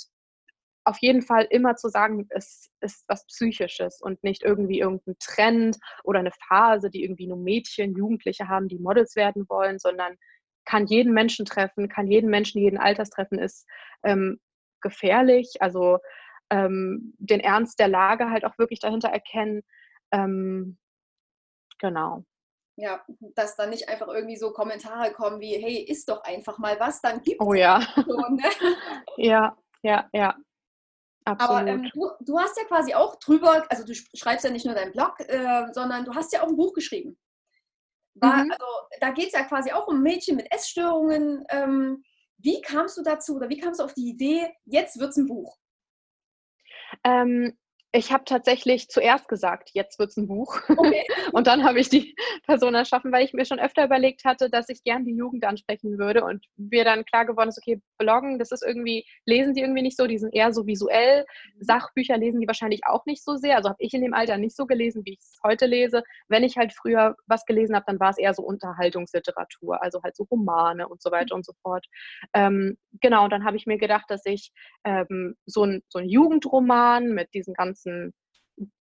auf 0.84 0.98
jeden 1.00 1.22
Fall 1.22 1.46
immer 1.50 1.74
zu 1.74 1.88
sagen, 1.88 2.28
es 2.30 2.70
ist 2.80 3.04
was 3.08 3.26
Psychisches 3.26 4.00
und 4.00 4.22
nicht 4.22 4.44
irgendwie 4.44 4.78
irgendein 4.78 5.16
Trend 5.18 5.78
oder 6.04 6.20
eine 6.20 6.30
Phase, 6.48 6.90
die 6.90 7.02
irgendwie 7.02 7.26
nur 7.26 7.38
Mädchen, 7.38 7.96
Jugendliche 7.96 8.48
haben, 8.48 8.68
die 8.68 8.78
Models 8.78 9.16
werden 9.16 9.46
wollen, 9.48 9.80
sondern 9.80 10.16
kann 10.66 10.86
jeden 10.86 11.14
Menschen 11.14 11.46
treffen, 11.46 11.88
kann 11.88 12.06
jeden 12.06 12.28
Menschen 12.28 12.60
jeden 12.60 12.78
Alters 12.78 13.10
treffen, 13.10 13.38
ist 13.38 13.66
ähm, 14.02 14.38
gefährlich. 14.82 15.54
Also 15.60 15.98
ähm, 16.50 17.14
den 17.18 17.40
Ernst 17.40 17.78
der 17.78 17.88
Lage 17.88 18.30
halt 18.30 18.44
auch 18.44 18.58
wirklich 18.58 18.80
dahinter 18.80 19.08
erkennen. 19.08 19.62
Ähm, 20.12 20.78
genau. 21.78 22.24
Ja, 22.78 23.02
dass 23.34 23.56
dann 23.56 23.70
nicht 23.70 23.88
einfach 23.88 24.08
irgendwie 24.08 24.36
so 24.36 24.52
Kommentare 24.52 25.12
kommen 25.12 25.40
wie, 25.40 25.54
hey, 25.54 25.78
isst 25.78 26.10
doch 26.10 26.22
einfach 26.24 26.58
mal 26.58 26.78
was, 26.78 27.00
dann 27.00 27.22
gibt 27.22 27.40
es 27.40 27.46
oh, 27.46 27.54
ja. 27.54 27.80
Schon, 27.80 28.36
ne? 28.36 28.42
ja, 29.16 29.56
ja, 29.82 30.08
ja. 30.12 30.36
Absolut. 31.24 31.62
Aber 31.62 31.66
ähm, 31.68 31.90
du, 31.92 32.10
du, 32.20 32.38
hast 32.38 32.56
ja 32.56 32.64
quasi 32.64 32.94
auch 32.94 33.16
drüber, 33.16 33.64
also 33.68 33.84
du 33.84 33.94
schreibst 33.94 34.44
ja 34.44 34.50
nicht 34.50 34.64
nur 34.64 34.76
deinen 34.76 34.92
Blog, 34.92 35.18
äh, 35.20 35.66
sondern 35.72 36.04
du 36.04 36.14
hast 36.14 36.32
ja 36.32 36.42
auch 36.42 36.48
ein 36.48 36.56
Buch 36.56 36.72
geschrieben. 36.72 37.18
War, 38.20 38.44
mhm. 38.44 38.50
Also 38.50 38.64
da 39.00 39.10
geht 39.10 39.26
es 39.26 39.32
ja 39.32 39.44
quasi 39.44 39.72
auch 39.72 39.86
um 39.88 40.02
Mädchen 40.02 40.36
mit 40.36 40.50
Essstörungen. 40.50 41.44
Ähm, 41.50 42.02
wie 42.38 42.60
kamst 42.60 42.96
du 42.96 43.02
dazu 43.02 43.36
oder 43.36 43.48
wie 43.48 43.58
kamst 43.58 43.80
du 43.80 43.84
auf 43.84 43.94
die 43.94 44.08
Idee, 44.08 44.48
jetzt 44.64 44.98
wird 44.98 45.10
es 45.10 45.16
ein 45.16 45.26
Buch? 45.26 45.56
Ähm, 47.04 47.56
ich 47.96 48.12
habe 48.12 48.24
tatsächlich 48.24 48.88
zuerst 48.88 49.26
gesagt, 49.26 49.70
jetzt 49.72 49.98
wird 49.98 50.10
es 50.10 50.16
ein 50.16 50.28
Buch. 50.28 50.60
Okay. 50.68 51.04
und 51.32 51.46
dann 51.46 51.64
habe 51.64 51.80
ich 51.80 51.88
die 51.88 52.14
Person 52.44 52.74
erschaffen, 52.74 53.10
weil 53.10 53.24
ich 53.24 53.32
mir 53.32 53.46
schon 53.46 53.58
öfter 53.58 53.84
überlegt 53.84 54.24
hatte, 54.24 54.50
dass 54.50 54.68
ich 54.68 54.84
gern 54.84 55.04
die 55.04 55.14
Jugend 55.14 55.44
ansprechen 55.44 55.98
würde. 55.98 56.24
Und 56.24 56.44
mir 56.56 56.84
dann 56.84 57.04
klar 57.06 57.24
geworden 57.24 57.48
ist, 57.48 57.58
okay, 57.58 57.80
Bloggen, 57.98 58.38
das 58.38 58.52
ist 58.52 58.62
irgendwie, 58.62 59.06
lesen 59.24 59.54
die 59.54 59.62
irgendwie 59.62 59.82
nicht 59.82 59.96
so, 59.96 60.06
die 60.06 60.18
sind 60.18 60.34
eher 60.34 60.52
so 60.52 60.66
visuell. 60.66 61.24
Mhm. 61.54 61.62
Sachbücher 61.62 62.18
lesen 62.18 62.40
die 62.40 62.46
wahrscheinlich 62.46 62.82
auch 62.86 63.06
nicht 63.06 63.24
so 63.24 63.36
sehr. 63.36 63.56
Also 63.56 63.70
habe 63.70 63.78
ich 63.80 63.94
in 63.94 64.02
dem 64.02 64.14
Alter 64.14 64.36
nicht 64.36 64.54
so 64.54 64.66
gelesen, 64.66 65.02
wie 65.04 65.14
ich 65.14 65.20
es 65.20 65.38
heute 65.42 65.64
lese. 65.64 66.02
Wenn 66.28 66.44
ich 66.44 66.56
halt 66.56 66.74
früher 66.74 67.16
was 67.26 67.46
gelesen 67.46 67.74
habe, 67.74 67.86
dann 67.86 67.98
war 67.98 68.10
es 68.10 68.18
eher 68.18 68.34
so 68.34 68.42
Unterhaltungsliteratur, 68.42 69.82
also 69.82 70.02
halt 70.02 70.16
so 70.16 70.24
Romane 70.30 70.86
und 70.86 71.00
so 71.02 71.10
weiter 71.10 71.34
mhm. 71.34 71.38
und 71.38 71.46
so 71.46 71.52
fort. 71.62 71.86
Ähm, 72.34 72.76
genau, 73.00 73.24
und 73.24 73.30
dann 73.30 73.44
habe 73.44 73.56
ich 73.56 73.66
mir 73.66 73.78
gedacht, 73.78 74.04
dass 74.08 74.26
ich 74.26 74.52
ähm, 74.84 75.34
so, 75.46 75.64
ein, 75.64 75.82
so 75.88 75.98
ein 75.98 76.08
Jugendroman 76.08 77.08
mit 77.08 77.32
diesen 77.32 77.54
ganzen 77.54 77.85
ganzen, 77.86 78.14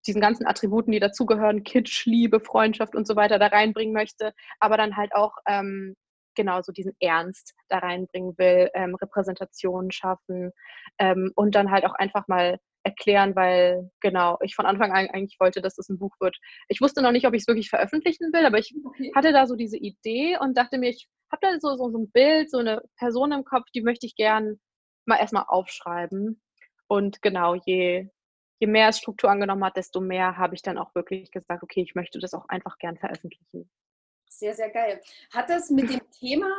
diesen 0.06 0.20
ganzen 0.20 0.46
Attributen, 0.46 0.92
die 0.92 1.00
dazugehören, 1.00 1.62
Kitsch, 1.62 2.06
Liebe, 2.06 2.40
Freundschaft 2.40 2.94
und 2.94 3.06
so 3.06 3.16
weiter 3.16 3.38
da 3.38 3.48
reinbringen 3.48 3.94
möchte, 3.94 4.32
aber 4.58 4.76
dann 4.76 4.96
halt 4.96 5.14
auch 5.14 5.32
ähm, 5.46 5.94
genau 6.34 6.60
so 6.62 6.72
diesen 6.72 6.92
Ernst 7.00 7.54
da 7.68 7.78
reinbringen 7.78 8.34
will, 8.38 8.70
ähm, 8.74 8.94
Repräsentationen 8.94 9.90
schaffen 9.90 10.50
ähm, 10.98 11.32
und 11.34 11.54
dann 11.54 11.70
halt 11.70 11.84
auch 11.84 11.94
einfach 11.94 12.28
mal 12.28 12.58
erklären, 12.84 13.34
weil 13.34 13.90
genau, 14.00 14.38
ich 14.42 14.54
von 14.54 14.64
Anfang 14.64 14.92
an 14.92 15.08
eigentlich 15.08 15.36
wollte, 15.40 15.60
dass 15.60 15.74
das 15.74 15.88
ein 15.88 15.98
Buch 15.98 16.14
wird. 16.20 16.36
Ich 16.68 16.80
wusste 16.80 17.02
noch 17.02 17.10
nicht, 17.10 17.26
ob 17.26 17.34
ich 17.34 17.42
es 17.42 17.48
wirklich 17.48 17.68
veröffentlichen 17.68 18.32
will, 18.32 18.46
aber 18.46 18.58
ich 18.58 18.72
okay. 18.84 19.10
hatte 19.14 19.32
da 19.32 19.46
so 19.46 19.56
diese 19.56 19.76
Idee 19.76 20.38
und 20.38 20.56
dachte 20.56 20.78
mir, 20.78 20.90
ich 20.90 21.08
habe 21.32 21.40
da 21.40 21.58
so, 21.58 21.74
so, 21.74 21.90
so 21.90 21.98
ein 21.98 22.10
Bild, 22.12 22.48
so 22.48 22.58
eine 22.58 22.80
Person 22.96 23.32
im 23.32 23.44
Kopf, 23.44 23.64
die 23.74 23.82
möchte 23.82 24.06
ich 24.06 24.14
gern 24.14 24.60
mal 25.04 25.18
erstmal 25.18 25.46
aufschreiben. 25.48 26.40
Und 26.88 27.20
genau, 27.22 27.56
je, 27.66 28.08
je 28.58 28.66
mehr 28.66 28.88
es 28.88 28.98
Struktur 28.98 29.30
angenommen 29.30 29.64
hat, 29.64 29.76
desto 29.76 30.00
mehr 30.00 30.36
habe 30.36 30.54
ich 30.54 30.62
dann 30.62 30.78
auch 30.78 30.94
wirklich 30.94 31.30
gesagt, 31.30 31.62
okay, 31.62 31.82
ich 31.82 31.94
möchte 31.94 32.18
das 32.18 32.34
auch 32.34 32.48
einfach 32.48 32.78
gern 32.78 32.96
veröffentlichen. 32.96 33.70
Sehr, 34.28 34.54
sehr 34.54 34.70
geil. 34.70 35.00
Hat 35.32 35.48
das 35.48 35.70
mit 35.70 35.90
dem 35.90 36.00
Thema, 36.10 36.50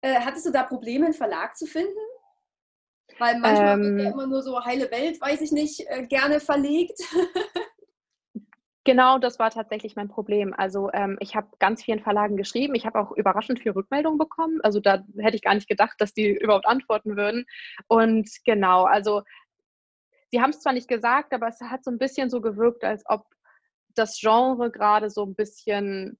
äh, 0.00 0.20
hattest 0.20 0.46
du 0.46 0.52
da 0.52 0.62
Probleme, 0.64 1.06
einen 1.06 1.14
Verlag 1.14 1.56
zu 1.56 1.66
finden? 1.66 1.98
Weil 3.18 3.38
manchmal 3.38 3.74
ähm, 3.74 3.82
wird 3.82 4.00
ja 4.00 4.06
ähm. 4.06 4.12
immer 4.12 4.26
nur 4.26 4.42
so 4.42 4.64
heile 4.64 4.90
Welt, 4.90 5.20
weiß 5.20 5.40
ich 5.40 5.52
nicht, 5.52 5.80
äh, 5.88 6.06
gerne 6.06 6.40
verlegt. 6.40 7.00
Genau, 8.84 9.18
das 9.18 9.38
war 9.38 9.50
tatsächlich 9.50 9.96
mein 9.96 10.08
Problem. 10.08 10.54
Also 10.56 10.90
ähm, 10.94 11.18
ich 11.20 11.36
habe 11.36 11.48
ganz 11.58 11.84
vielen 11.84 12.00
Verlagen 12.00 12.38
geschrieben. 12.38 12.74
Ich 12.74 12.86
habe 12.86 12.98
auch 12.98 13.12
überraschend 13.12 13.60
viel 13.60 13.72
Rückmeldung 13.72 14.16
bekommen. 14.16 14.60
Also 14.62 14.80
da 14.80 15.04
hätte 15.18 15.36
ich 15.36 15.42
gar 15.42 15.54
nicht 15.54 15.68
gedacht, 15.68 15.96
dass 15.98 16.14
die 16.14 16.30
überhaupt 16.30 16.66
antworten 16.66 17.14
würden. 17.14 17.44
Und 17.86 18.30
genau, 18.46 18.84
also 18.84 19.24
sie 20.30 20.40
haben 20.40 20.50
es 20.50 20.60
zwar 20.60 20.72
nicht 20.72 20.88
gesagt, 20.88 21.32
aber 21.32 21.48
es 21.48 21.60
hat 21.60 21.84
so 21.84 21.90
ein 21.90 21.98
bisschen 21.98 22.30
so 22.30 22.40
gewirkt, 22.40 22.84
als 22.84 23.02
ob 23.06 23.26
das 23.94 24.18
Genre 24.20 24.70
gerade 24.70 25.10
so 25.10 25.24
ein 25.24 25.34
bisschen 25.34 26.18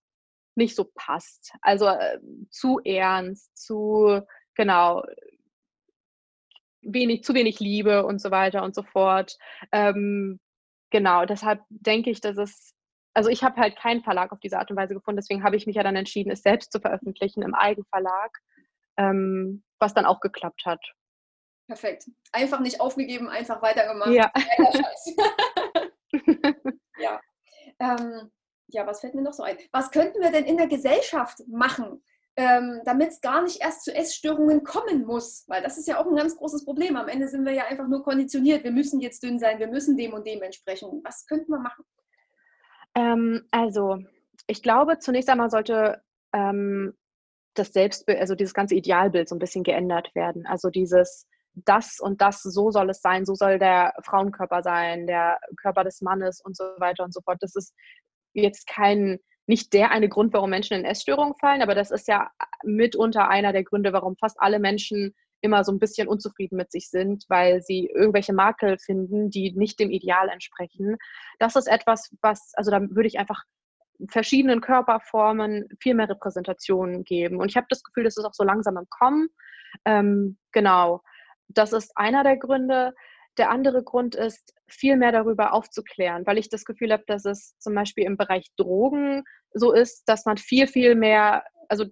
nicht 0.54 0.74
so 0.74 0.90
passt. 0.94 1.52
Also 1.62 1.86
äh, 1.86 2.18
zu 2.50 2.80
ernst, 2.84 3.56
zu, 3.56 4.20
genau, 4.54 5.02
wenig, 6.82 7.24
zu 7.24 7.34
wenig 7.34 7.60
Liebe 7.60 8.04
und 8.04 8.20
so 8.20 8.30
weiter 8.30 8.62
und 8.62 8.74
so 8.74 8.82
fort. 8.82 9.38
Ähm, 9.72 10.40
genau, 10.90 11.24
deshalb 11.24 11.62
denke 11.70 12.10
ich, 12.10 12.20
dass 12.20 12.36
es, 12.36 12.74
also 13.14 13.30
ich 13.30 13.42
habe 13.42 13.60
halt 13.60 13.76
keinen 13.76 14.02
Verlag 14.02 14.32
auf 14.32 14.40
diese 14.40 14.58
Art 14.58 14.70
und 14.70 14.76
Weise 14.76 14.94
gefunden, 14.94 15.16
deswegen 15.16 15.44
habe 15.44 15.56
ich 15.56 15.66
mich 15.66 15.76
ja 15.76 15.82
dann 15.82 15.96
entschieden, 15.96 16.30
es 16.30 16.42
selbst 16.42 16.72
zu 16.72 16.80
veröffentlichen 16.80 17.42
im 17.42 17.54
Eigenverlag, 17.54 18.38
ähm, 18.96 19.62
was 19.78 19.94
dann 19.94 20.06
auch 20.06 20.20
geklappt 20.20 20.66
hat. 20.66 20.80
Perfekt. 21.68 22.10
Einfach 22.32 22.60
nicht 22.60 22.80
aufgegeben, 22.80 23.28
einfach 23.28 23.60
weitergemacht. 23.60 24.10
Ja. 24.10 24.32
ja. 26.98 27.20
Ähm, 27.78 28.30
ja, 28.68 28.86
was 28.86 29.00
fällt 29.00 29.14
mir 29.14 29.22
noch 29.22 29.34
so 29.34 29.42
ein? 29.42 29.58
Was 29.70 29.90
könnten 29.90 30.20
wir 30.20 30.32
denn 30.32 30.46
in 30.46 30.56
der 30.56 30.66
Gesellschaft 30.66 31.46
machen, 31.46 32.02
ähm, 32.36 32.80
damit 32.84 33.10
es 33.10 33.20
gar 33.20 33.42
nicht 33.42 33.60
erst 33.60 33.84
zu 33.84 33.94
Essstörungen 33.94 34.64
kommen 34.64 35.04
muss? 35.04 35.44
Weil 35.46 35.62
das 35.62 35.76
ist 35.76 35.86
ja 35.86 36.00
auch 36.00 36.06
ein 36.06 36.16
ganz 36.16 36.36
großes 36.36 36.64
Problem. 36.64 36.96
Am 36.96 37.08
Ende 37.08 37.28
sind 37.28 37.44
wir 37.44 37.52
ja 37.52 37.66
einfach 37.66 37.86
nur 37.86 38.02
konditioniert. 38.02 38.64
Wir 38.64 38.72
müssen 38.72 39.00
jetzt 39.00 39.22
dünn 39.22 39.38
sein, 39.38 39.58
wir 39.58 39.68
müssen 39.68 39.98
dem 39.98 40.14
und 40.14 40.26
dem 40.26 40.42
entsprechen. 40.42 41.02
Was 41.04 41.26
könnten 41.26 41.52
wir 41.52 41.60
machen? 41.60 41.84
Ähm, 42.94 43.46
also, 43.50 43.98
ich 44.46 44.62
glaube, 44.62 44.98
zunächst 45.00 45.28
einmal 45.28 45.50
sollte 45.50 46.02
ähm, 46.32 46.96
das 47.52 47.74
Selbstbild, 47.74 48.18
also 48.18 48.34
dieses 48.34 48.54
ganze 48.54 48.74
Idealbild 48.74 49.28
so 49.28 49.34
ein 49.34 49.40
bisschen 49.40 49.64
geändert 49.64 50.14
werden. 50.14 50.46
Also 50.46 50.70
dieses, 50.70 51.26
das 51.64 51.98
und 52.00 52.20
das, 52.20 52.42
so 52.42 52.70
soll 52.70 52.90
es 52.90 53.00
sein, 53.00 53.24
so 53.24 53.34
soll 53.34 53.58
der 53.58 53.94
Frauenkörper 54.02 54.62
sein, 54.62 55.06
der 55.06 55.38
Körper 55.60 55.84
des 55.84 56.00
Mannes 56.00 56.40
und 56.40 56.56
so 56.56 56.64
weiter 56.78 57.04
und 57.04 57.12
so 57.12 57.20
fort. 57.20 57.38
Das 57.40 57.54
ist 57.54 57.74
jetzt 58.34 58.66
kein, 58.66 59.18
nicht 59.46 59.72
der 59.72 59.90
eine 59.90 60.08
Grund, 60.08 60.32
warum 60.32 60.50
Menschen 60.50 60.78
in 60.78 60.84
Essstörungen 60.84 61.34
fallen, 61.34 61.62
aber 61.62 61.74
das 61.74 61.90
ist 61.90 62.08
ja 62.08 62.30
mitunter 62.64 63.28
einer 63.28 63.52
der 63.52 63.64
Gründe, 63.64 63.92
warum 63.92 64.16
fast 64.16 64.36
alle 64.40 64.58
Menschen 64.58 65.14
immer 65.40 65.64
so 65.64 65.72
ein 65.72 65.78
bisschen 65.78 66.08
unzufrieden 66.08 66.56
mit 66.56 66.72
sich 66.72 66.90
sind, 66.90 67.24
weil 67.28 67.62
sie 67.62 67.90
irgendwelche 67.94 68.32
Makel 68.32 68.76
finden, 68.78 69.30
die 69.30 69.52
nicht 69.52 69.78
dem 69.78 69.90
Ideal 69.90 70.28
entsprechen. 70.28 70.96
Das 71.38 71.54
ist 71.54 71.68
etwas, 71.68 72.10
was, 72.22 72.52
also 72.54 72.70
da 72.70 72.80
würde 72.80 73.06
ich 73.06 73.18
einfach 73.18 73.44
verschiedenen 74.08 74.60
Körperformen 74.60 75.68
viel 75.80 75.94
mehr 75.94 76.08
Repräsentationen 76.08 77.04
geben. 77.04 77.36
Und 77.36 77.50
ich 77.50 77.56
habe 77.56 77.66
das 77.68 77.82
Gefühl, 77.82 78.04
das 78.04 78.16
ist 78.16 78.24
auch 78.24 78.34
so 78.34 78.44
langsam 78.44 78.76
im 78.76 78.86
Kommen. 78.90 79.28
Ähm, 79.84 80.38
genau 80.52 81.02
das 81.48 81.72
ist 81.72 81.92
einer 81.96 82.22
der 82.24 82.36
Gründe. 82.36 82.94
der 83.36 83.50
andere 83.50 83.84
Grund 83.84 84.16
ist, 84.16 84.52
viel 84.68 84.96
mehr 84.96 85.12
darüber 85.12 85.52
aufzuklären, 85.54 86.26
weil 86.26 86.38
ich 86.38 86.48
das 86.48 86.64
Gefühl 86.64 86.92
habe, 86.92 87.04
dass 87.06 87.24
es 87.24 87.56
zum 87.58 87.74
Beispiel 87.74 88.04
im 88.04 88.16
Bereich 88.16 88.48
Drogen 88.56 89.22
so 89.52 89.72
ist, 89.72 90.04
dass 90.06 90.24
man 90.26 90.36
viel, 90.36 90.66
viel 90.66 90.94
mehr, 90.94 91.44
also 91.68 91.84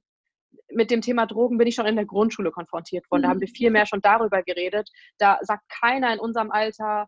mit 0.71 0.90
dem 0.90 1.01
Thema 1.01 1.27
Drogen 1.27 1.59
bin 1.59 1.69
ich 1.69 1.75
schon 1.77 1.87
in 1.87 1.97
der 1.97 2.05
Grundschule 2.05 2.51
konfrontiert 2.51 3.09
worden. 3.11 3.23
Da 3.23 3.29
haben 3.29 3.40
wir 3.40 3.49
viel 3.49 3.71
mehr 3.71 3.87
schon 3.87 4.01
darüber 4.01 4.42
geredet. 4.42 4.88
Da 5.19 5.38
sagt 5.42 5.62
keiner 5.69 6.12
in 6.12 6.19
unserem 6.19 6.51
Alter, 6.51 7.07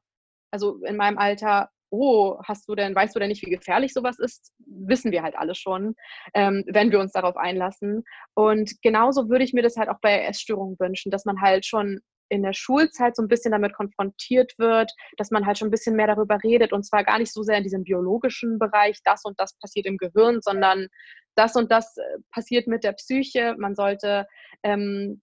also 0.53 0.83
in 0.85 0.97
meinem 0.97 1.19
Alter, 1.19 1.69
oh, 1.91 2.39
hast 2.45 2.69
du 2.69 2.75
denn, 2.75 2.95
weißt 2.95 3.15
du 3.15 3.21
denn 3.21 3.29
nicht, 3.29 3.45
wie 3.45 3.51
gefährlich 3.51 3.93
sowas 3.93 4.19
ist? 4.19 4.53
Wissen 4.67 5.11
wir 5.11 5.23
halt 5.23 5.37
alle 5.37 5.55
schon, 5.55 5.95
ähm, 6.35 6.65
wenn 6.69 6.93
wir 6.93 7.01
uns 7.01 7.13
darauf 7.13 7.37
einlassen. 7.37 8.05
Und 8.35 8.81
genauso 8.83 9.29
würde 9.29 9.45
ich 9.45 9.53
mir 9.53 9.63
das 9.63 9.77
halt 9.77 9.89
auch 9.89 10.01
bei 10.01 10.23
Essstörungen 10.23 10.77
wünschen, 10.79 11.11
dass 11.11 11.25
man 11.25 11.41
halt 11.41 11.67
schon 11.67 12.01
in 12.29 12.43
der 12.43 12.53
Schulzeit 12.53 13.17
so 13.17 13.23
ein 13.23 13.29
bisschen 13.29 13.53
damit 13.53 13.75
konfrontiert 13.75 14.59
wird, 14.59 14.93
dass 15.17 15.31
man 15.31 15.47
halt 15.47 15.59
schon 15.59 15.69
ein 15.69 15.73
bisschen 15.73 15.97
mehr 15.97 16.07
darüber 16.07 16.39
redet 16.43 16.73
und 16.73 16.85
zwar 16.85 17.05
gar 17.05 17.19
nicht 17.19 17.33
so 17.33 17.43
sehr 17.43 17.59
in 17.59 17.65
diesem 17.65 17.85
biologischen 17.85 18.59
Bereich, 18.59 19.01
das 19.05 19.25
und 19.25 19.39
das 19.41 19.59
passiert 19.59 19.87
im 19.87 19.97
Gehirn, 19.97 20.41
sondern 20.41 20.89
das 21.37 21.55
und 21.57 21.71
das 21.71 21.97
äh, 21.97 22.03
passiert 22.33 22.67
mit 22.67 22.85
der 22.85 22.93
Psyche. 22.93 23.55
Man 23.59 23.75
sollte 23.75 24.27
ähm, 24.63 25.23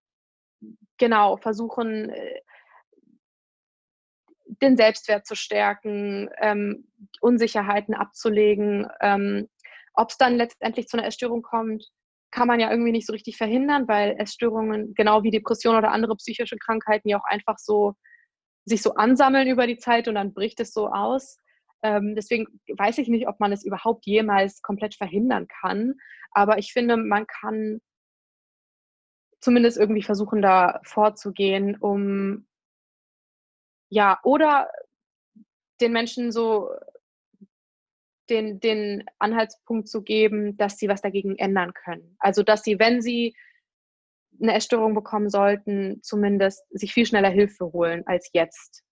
genau 0.98 1.38
versuchen, 1.38 2.10
äh, 2.10 2.40
den 4.62 4.78
Selbstwert 4.78 5.26
zu 5.26 5.36
stärken, 5.36 6.30
ähm, 6.40 6.88
Unsicherheiten 7.20 7.94
abzulegen. 7.94 8.88
Ähm, 9.02 9.50
Ob 9.94 10.12
es 10.12 10.18
dann 10.18 10.36
letztendlich 10.36 10.88
zu 10.88 10.98
einer 10.98 11.08
Essstörung 11.08 11.42
kommt, 11.42 11.90
kann 12.36 12.50
man 12.50 12.60
ja 12.60 12.70
irgendwie 12.70 12.92
nicht 12.92 13.08
so 13.08 13.14
richtig 13.14 13.38
verhindern, 13.38 13.88
weil 13.88 14.18
Essstörungen, 14.20 14.94
genau 14.94 15.24
wie 15.24 15.32
Depressionen 15.32 15.80
oder 15.80 15.92
andere 15.92 16.18
psychische 16.18 16.58
Krankheiten, 16.58 17.08
ja 17.08 17.18
auch 17.18 17.24
einfach 17.24 17.58
so 17.58 17.94
sich 18.66 18.82
so 18.82 18.96
ansammeln 18.96 19.48
über 19.48 19.68
die 19.68 19.78
Zeit 19.78 20.10
und 20.10 20.16
dann 20.16 20.34
bricht 20.34 20.60
es 20.60 20.74
so 20.74 20.90
aus. 20.90 21.40
Ähm, 21.82 22.14
deswegen 22.14 22.48
weiß 22.78 22.98
ich 22.98 23.08
nicht, 23.08 23.30
ob 23.30 23.40
man 23.40 23.54
es 23.54 23.64
überhaupt 23.64 24.06
jemals 24.06 24.62
komplett 24.62 24.96
verhindern 24.96 25.48
kann. 25.48 25.94
Aber 26.32 26.58
ich 26.58 26.74
finde, 26.74 26.98
man 26.98 27.26
kann 27.26 27.80
zumindest 29.40 29.78
irgendwie 29.78 30.04
versuchen, 30.04 30.42
da 30.42 30.82
vorzugehen, 30.84 31.78
um 31.80 32.48
ja, 33.90 34.20
oder 34.24 34.70
den 35.80 35.94
Menschen 35.94 36.34
so 36.34 36.70
den, 38.30 38.60
den 38.60 39.04
Anhaltspunkt 39.20 39.88
zu 39.88 40.02
geben, 40.02 40.58
dass 40.58 40.78
sie 40.78 40.88
was 40.88 41.02
dagegen 41.02 41.38
ändern 41.38 41.74
können. 41.74 42.16
Also, 42.20 42.44
dass 42.44 42.64
sie, 42.64 42.80
wenn 42.80 43.02
sie 43.02 43.36
eine 44.42 44.54
Essstörung 44.54 44.94
bekommen 44.94 45.30
sollten, 45.30 46.02
zumindest 46.02 46.66
sich 46.70 46.94
viel 46.94 47.06
schneller 47.06 47.30
Hilfe 47.30 47.72
holen 47.72 48.04
als 48.06 48.30
jetzt, 48.34 48.84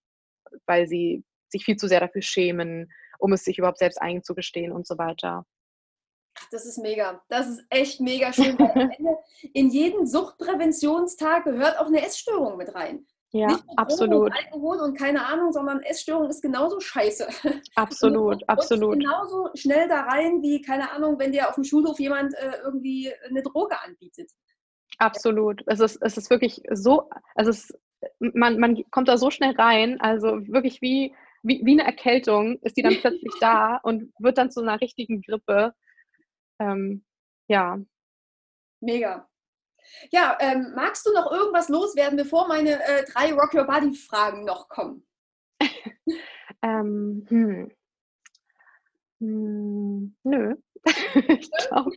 weil 0.65 0.88
sie 0.88 1.24
sich 1.50 1.65
viel 1.65 1.76
zu 1.76 1.88
sehr 1.88 2.00
dafür 2.00 2.22
schämen, 2.22 2.91
um 3.19 3.34
es 3.34 3.43
sich 3.43 3.58
überhaupt 3.58 3.80
selbst 3.80 4.02
einzugestehen 4.02 4.72
und 4.72 4.88
so 4.88 4.98
weiter. 4.98 5.46
Das 6.52 6.65
ist 6.65 6.78
mega. 6.80 7.24
Das 7.30 7.48
ist 7.48 7.63
echt 7.69 8.00
mega 8.00 8.34
schön. 8.34 8.58
in 9.54 9.69
jeden 9.69 10.08
Suchtpräventionstag 10.08 11.43
gehört 11.43 11.78
auch 11.80 11.88
eine 11.88 12.04
Essstörung 12.04 12.58
mit 12.58 12.74
rein. 12.74 13.06
Ja, 13.36 13.60
absolut. 13.78 14.30
Und 14.30 14.38
Alkohol 14.46 14.78
und 14.82 14.96
keine 14.96 15.26
Ahnung, 15.26 15.52
sondern 15.52 15.82
Essstörung 15.82 16.30
ist 16.30 16.43
genauso 16.43 16.80
scheiße. 16.80 17.28
Absolut, 17.76 18.48
absolut. 18.48 19.00
Genauso 19.00 19.50
schnell 19.56 19.88
da 19.88 20.02
rein 20.02 20.43
wie, 20.43 20.62
keine 20.62 20.91
Ahnung, 20.91 21.17
wenn 21.17 21.32
dir 21.32 21.50
auf 21.50 21.56
dem 21.56 21.63
Schulhof 21.63 22.00
jemand 22.00 22.36
äh, 22.36 22.60
irgendwie 22.63 23.12
eine 23.28 23.41
Droge 23.41 23.76
anbietet. 23.82 24.32
Absolut. 25.00 25.63
Es 25.65 25.80
ist, 25.80 25.98
es 26.02 26.15
ist 26.15 26.30
wirklich 26.30 26.62
so, 26.74 27.10
also 27.34 27.50
es, 27.50 27.74
man, 28.19 28.60
man 28.60 28.84
kommt 28.91 29.08
da 29.08 29.17
so 29.17 29.32
schnell 29.32 29.56
rein, 29.56 30.00
also 30.00 30.48
wirklich 30.48 30.84
wie, 30.84 31.15
wie, 31.41 31.62
wie 31.65 31.72
eine 31.72 31.86
Erkältung 31.86 32.60
ist 32.62 32.78
die 32.78 32.84
dann 32.84 32.98
plötzlich 32.98 33.34
da 33.39 33.78
und 33.84 34.13
wird 34.19 34.38
dann 34.38 34.52
zu 34.52 34.62
einer 34.62 34.80
richtigen 34.80 35.24
Grippe. 35.24 35.74
Ähm, 36.60 37.04
ja. 37.48 37.80
Mega. 38.80 39.28
Ja, 40.12 40.38
ähm, 40.39 40.73
magst 40.75 41.06
du 41.06 41.13
noch 41.13 41.32
irgendwas 41.32 41.69
loswerden, 41.69 42.17
bevor 42.17 42.47
meine 42.47 42.84
äh, 42.84 43.06
drei 43.12 43.34
Rock 43.34 43.53
Your 43.53 43.65
Body 43.65 43.93
Fragen 43.95 44.45
noch 44.45 44.67
kommen? 44.69 45.06
ähm, 46.62 47.25
hm. 47.29 47.71
Hm, 49.19 50.15
nö. 50.23 50.56
ich 51.27 51.51
glaube. 51.51 51.91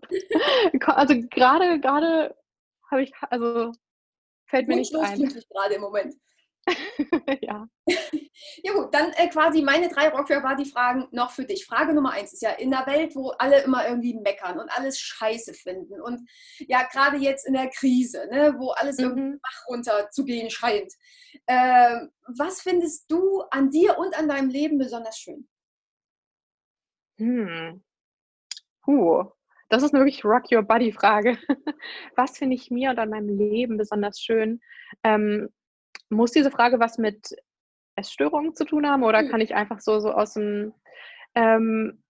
Also 0.86 1.14
gerade, 1.30 1.80
gerade 1.80 2.36
habe 2.90 3.02
ich, 3.02 3.12
also 3.30 3.72
fällt 4.46 4.68
mir 4.68 4.76
nicht 4.76 4.94
ein. 4.94 5.18
gerade 5.50 5.74
im 5.74 5.80
Moment. 5.80 6.14
ja. 7.42 7.68
ja 7.86 8.72
gut, 8.72 8.92
dann 8.92 9.12
äh, 9.12 9.28
quasi 9.28 9.62
meine 9.62 9.88
drei 9.88 10.08
Rockfair 10.08 10.40
Party 10.40 10.64
Fragen 10.64 11.06
noch 11.12 11.30
für 11.30 11.44
dich. 11.44 11.66
Frage 11.66 11.94
Nummer 11.94 12.12
eins 12.12 12.32
ist 12.32 12.42
ja 12.42 12.50
in 12.50 12.70
der 12.70 12.86
Welt, 12.86 13.14
wo 13.14 13.30
alle 13.38 13.62
immer 13.62 13.88
irgendwie 13.88 14.14
meckern 14.14 14.58
und 14.58 14.70
alles 14.70 14.98
Scheiße 14.98 15.54
finden 15.54 16.00
und 16.00 16.28
ja 16.66 16.82
gerade 16.90 17.18
jetzt 17.18 17.46
in 17.46 17.54
der 17.54 17.68
Krise, 17.68 18.26
ne, 18.30 18.54
wo 18.58 18.70
alles 18.70 18.98
mhm. 18.98 19.04
irgendwie 19.04 19.38
Bach 19.40 19.66
runter 19.68 20.10
zu 20.10 20.24
gehen 20.24 20.50
scheint. 20.50 20.92
Äh, 21.46 22.06
was 22.36 22.60
findest 22.62 23.10
du 23.10 23.42
an 23.50 23.70
dir 23.70 23.98
und 23.98 24.18
an 24.18 24.28
deinem 24.28 24.50
Leben 24.50 24.78
besonders 24.78 25.18
schön? 25.18 25.48
Hm. 27.18 27.82
Puh. 28.82 29.24
Das 29.68 29.82
ist 29.82 29.92
eine 29.92 30.04
wirklich 30.04 30.24
Rock 30.24 30.52
Your 30.52 30.62
Body 30.62 30.92
Frage. 30.92 31.38
Was 32.16 32.38
finde 32.38 32.54
ich 32.54 32.70
mir 32.70 32.90
und 32.90 32.98
an 32.98 33.10
meinem 33.10 33.36
Leben 33.36 33.76
besonders 33.76 34.20
schön? 34.20 34.60
Ähm, 35.02 35.48
muss 36.10 36.32
diese 36.32 36.50
Frage 36.50 36.78
was 36.80 36.98
mit 36.98 37.34
Essstörungen 37.96 38.54
zu 38.54 38.64
tun 38.64 38.86
haben 38.88 39.02
oder 39.02 39.20
hm. 39.20 39.30
kann 39.30 39.40
ich 39.40 39.54
einfach 39.54 39.80
so, 39.80 40.00
so 40.00 40.12
aus 40.12 40.34
dem. 40.34 40.74
Ähm, 41.34 42.02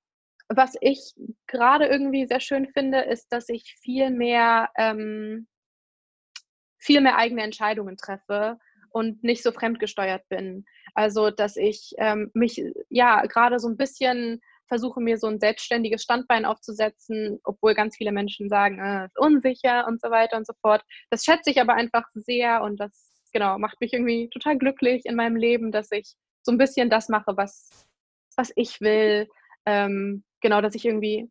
was 0.49 0.77
ich 0.81 1.15
gerade 1.49 1.87
irgendwie 1.87 2.27
sehr 2.27 2.39
schön 2.39 2.69
finde, 2.69 3.01
ist, 3.01 3.33
dass 3.33 3.49
ich 3.49 3.75
viel 3.81 4.11
mehr, 4.11 4.69
ähm, 4.77 5.49
viel 6.79 7.01
mehr 7.01 7.17
eigene 7.17 7.43
Entscheidungen 7.43 7.97
treffe 7.97 8.59
und 8.91 9.25
nicht 9.25 9.43
so 9.43 9.51
fremdgesteuert 9.51 10.29
bin. 10.29 10.65
Also, 10.95 11.31
dass 11.31 11.57
ich 11.57 11.95
ähm, 11.99 12.31
mich 12.33 12.63
ja 12.89 13.27
gerade 13.27 13.59
so 13.59 13.69
ein 13.69 13.77
bisschen 13.77 14.41
versuche, 14.69 15.01
mir 15.01 15.19
so 15.19 15.27
ein 15.27 15.41
selbstständiges 15.41 16.03
Standbein 16.03 16.45
aufzusetzen, 16.45 17.41
obwohl 17.45 17.75
ganz 17.75 17.97
viele 17.97 18.13
Menschen 18.13 18.49
sagen, 18.49 18.79
äh, 18.79 19.07
ist 19.07 19.19
unsicher 19.19 19.87
und 19.87 20.01
so 20.01 20.11
weiter 20.11 20.37
und 20.37 20.47
so 20.47 20.55
fort. 20.61 20.83
Das 21.11 21.25
schätze 21.25 21.51
ich 21.51 21.61
aber 21.61 21.75
einfach 21.75 22.05
sehr 22.15 22.63
und 22.63 22.79
das 22.79 23.06
genau, 23.37 23.59
macht 23.59 23.79
mich 23.83 23.93
irgendwie 23.93 24.31
total 24.31 24.57
glücklich 24.57 25.05
in 25.05 25.15
meinem 25.15 25.37
Leben, 25.37 25.71
dass 25.71 25.93
ich 25.93 26.15
so 26.41 26.53
ein 26.53 26.57
bisschen 26.57 26.89
das 26.89 27.11
mache, 27.11 27.37
was, 27.37 27.87
was 28.35 28.51
ich 28.57 28.81
will. 28.81 29.29
Ähm, 29.67 30.25
genau, 30.41 30.63
dass 30.63 30.75
ich 30.75 30.87
irgendwie 30.87 31.31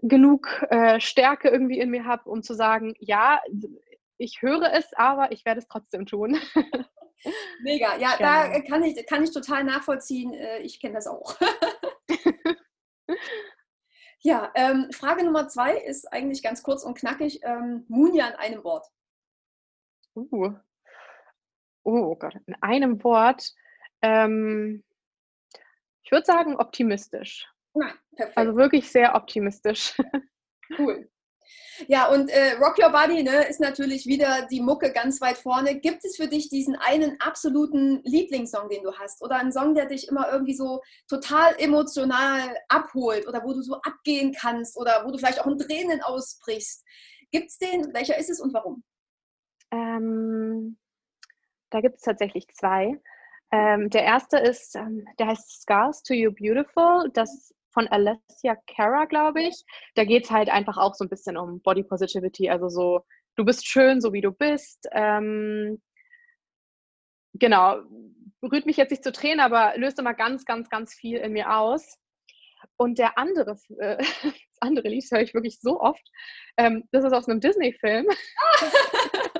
genug 0.00 0.64
äh, 0.70 0.98
Stärke 0.98 1.48
irgendwie 1.50 1.78
in 1.78 1.90
mir 1.90 2.06
habe, 2.06 2.30
um 2.30 2.42
zu 2.42 2.54
sagen, 2.54 2.94
ja, 3.00 3.38
ich 4.16 4.40
höre 4.40 4.72
es, 4.72 4.94
aber 4.94 5.30
ich 5.30 5.44
werde 5.44 5.60
es 5.60 5.68
trotzdem 5.68 6.06
tun. 6.06 6.38
Mega, 7.62 7.98
ja, 7.98 8.16
genau. 8.16 8.30
da 8.30 8.60
kann 8.62 8.82
ich, 8.82 9.06
kann 9.06 9.22
ich 9.22 9.30
total 9.30 9.62
nachvollziehen. 9.64 10.32
Äh, 10.32 10.60
ich 10.60 10.80
kenne 10.80 10.94
das 10.94 11.06
auch. 11.06 11.38
ja, 14.20 14.50
ähm, 14.54 14.88
Frage 14.90 15.22
Nummer 15.22 15.48
zwei 15.48 15.76
ist 15.76 16.10
eigentlich 16.10 16.42
ganz 16.42 16.62
kurz 16.62 16.82
und 16.82 16.96
knackig. 16.96 17.40
Ähm, 17.42 17.84
Munja 17.88 18.28
in 18.28 18.36
einem 18.36 18.64
Wort. 18.64 18.86
Uh. 20.14 20.52
Oh 21.82 22.16
Gott, 22.16 22.34
in 22.46 22.54
einem 22.62 23.02
Wort. 23.04 23.52
Ähm, 24.02 24.82
ich 26.02 26.12
würde 26.12 26.24
sagen 26.26 26.56
optimistisch. 26.56 27.46
Nein, 27.74 27.94
perfekt. 28.16 28.38
Also 28.38 28.56
wirklich 28.56 28.90
sehr 28.90 29.14
optimistisch. 29.14 29.96
Cool. 30.78 31.10
Ja, 31.88 32.08
und 32.08 32.30
äh, 32.30 32.52
Rock 32.54 32.78
Your 32.78 32.90
Body 32.90 33.22
ne, 33.22 33.46
ist 33.48 33.60
natürlich 33.60 34.06
wieder 34.06 34.46
die 34.50 34.60
Mucke 34.60 34.92
ganz 34.92 35.20
weit 35.20 35.36
vorne. 35.36 35.78
Gibt 35.78 36.04
es 36.04 36.16
für 36.16 36.26
dich 36.26 36.48
diesen 36.48 36.76
einen 36.76 37.20
absoluten 37.20 38.00
Lieblingssong, 38.04 38.68
den 38.68 38.82
du 38.82 38.94
hast? 38.94 39.22
Oder 39.22 39.36
einen 39.36 39.52
Song, 39.52 39.74
der 39.74 39.86
dich 39.86 40.08
immer 40.08 40.32
irgendwie 40.32 40.54
so 40.54 40.80
total 41.08 41.54
emotional 41.58 42.56
abholt 42.68 43.26
oder 43.28 43.42
wo 43.44 43.52
du 43.52 43.62
so 43.62 43.74
abgehen 43.82 44.32
kannst 44.32 44.76
oder 44.76 45.04
wo 45.04 45.10
du 45.10 45.18
vielleicht 45.18 45.40
auch 45.40 45.46
in 45.46 45.58
Tränen 45.58 46.00
ausbrichst? 46.02 46.84
Gibt 47.30 47.50
es 47.50 47.58
den? 47.58 47.92
Welcher 47.92 48.16
ist 48.16 48.30
es 48.30 48.40
und 48.40 48.54
warum? 48.54 48.82
Ähm, 49.74 50.76
da 51.70 51.80
gibt 51.80 51.96
es 51.96 52.02
tatsächlich 52.02 52.46
zwei. 52.48 53.00
Ähm, 53.50 53.90
der 53.90 54.04
erste 54.04 54.38
ist, 54.38 54.76
ähm, 54.76 55.06
der 55.18 55.26
heißt 55.28 55.62
Scars 55.62 56.02
to 56.02 56.14
You 56.14 56.32
Beautiful. 56.32 57.10
Das 57.12 57.52
von 57.74 57.88
Alessia 57.88 58.56
Cara, 58.68 59.04
glaube 59.04 59.42
ich. 59.42 59.64
Da 59.96 60.04
geht 60.04 60.24
es 60.24 60.30
halt 60.30 60.48
einfach 60.48 60.78
auch 60.78 60.94
so 60.94 61.04
ein 61.04 61.08
bisschen 61.08 61.36
um 61.36 61.60
Body 61.60 61.82
Positivity. 61.82 62.48
Also 62.48 62.68
so, 62.68 63.04
du 63.36 63.44
bist 63.44 63.66
schön, 63.66 64.00
so 64.00 64.12
wie 64.12 64.20
du 64.20 64.30
bist. 64.30 64.86
Ähm, 64.92 65.82
genau, 67.34 67.82
berührt 68.40 68.64
mich 68.64 68.76
jetzt 68.76 68.90
nicht 68.90 69.02
zu 69.02 69.12
Tränen, 69.12 69.40
aber 69.40 69.76
löst 69.76 69.98
immer 69.98 70.14
ganz, 70.14 70.44
ganz, 70.44 70.70
ganz 70.70 70.94
viel 70.94 71.18
in 71.18 71.32
mir 71.32 71.52
aus. 71.52 71.98
Und 72.76 72.98
der 72.98 73.18
andere, 73.18 73.58
äh, 73.78 73.98
das 74.22 74.60
andere 74.60 74.88
Lied 74.88 75.04
höre 75.10 75.20
ich 75.20 75.34
wirklich 75.34 75.58
so 75.60 75.80
oft. 75.80 76.08
Ähm, 76.56 76.84
das 76.92 77.04
ist 77.04 77.12
aus 77.12 77.28
einem 77.28 77.40
Disney-Film. 77.40 78.06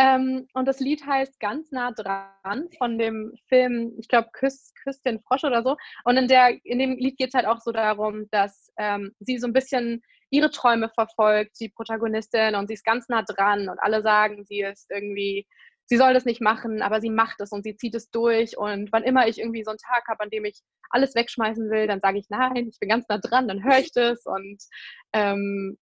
Ähm, 0.00 0.48
und 0.54 0.66
das 0.66 0.80
Lied 0.80 1.06
heißt 1.06 1.38
Ganz 1.40 1.72
nah 1.72 1.92
dran 1.92 2.70
von 2.78 2.98
dem 2.98 3.34
Film, 3.48 3.92
ich 3.98 4.08
glaube, 4.08 4.30
Küss, 4.32 4.72
Küss 4.82 5.02
den 5.02 5.20
Frosch 5.20 5.44
oder 5.44 5.62
so. 5.62 5.76
Und 6.04 6.16
in, 6.16 6.26
der, 6.26 6.58
in 6.64 6.78
dem 6.78 6.96
Lied 6.96 7.18
geht 7.18 7.28
es 7.28 7.34
halt 7.34 7.44
auch 7.44 7.60
so 7.60 7.70
darum, 7.70 8.24
dass 8.30 8.72
ähm, 8.78 9.12
sie 9.20 9.36
so 9.36 9.46
ein 9.46 9.52
bisschen 9.52 10.02
ihre 10.30 10.50
Träume 10.50 10.88
verfolgt, 10.94 11.60
die 11.60 11.68
Protagonistin, 11.68 12.54
und 12.54 12.68
sie 12.68 12.74
ist 12.74 12.84
ganz 12.84 13.08
nah 13.10 13.22
dran 13.22 13.68
und 13.68 13.78
alle 13.78 14.00
sagen, 14.00 14.44
sie 14.46 14.62
ist 14.62 14.90
irgendwie, 14.90 15.46
sie 15.84 15.98
soll 15.98 16.14
das 16.14 16.24
nicht 16.24 16.40
machen, 16.40 16.80
aber 16.80 17.02
sie 17.02 17.10
macht 17.10 17.40
es 17.40 17.52
und 17.52 17.62
sie 17.62 17.76
zieht 17.76 17.94
es 17.94 18.10
durch. 18.10 18.56
Und 18.56 18.90
wann 18.92 19.02
immer 19.02 19.28
ich 19.28 19.38
irgendwie 19.38 19.64
so 19.64 19.70
einen 19.70 19.78
Tag 19.78 20.04
habe, 20.08 20.22
an 20.22 20.30
dem 20.30 20.46
ich 20.46 20.60
alles 20.88 21.14
wegschmeißen 21.14 21.68
will, 21.70 21.86
dann 21.86 22.00
sage 22.00 22.18
ich, 22.18 22.26
nein, 22.30 22.68
ich 22.70 22.78
bin 22.80 22.88
ganz 22.88 23.06
nah 23.08 23.18
dran, 23.18 23.48
dann 23.48 23.64
höre 23.64 23.80
ich 23.80 23.92
das 23.92 24.24
und 24.24 24.62
ähm, 25.12 25.76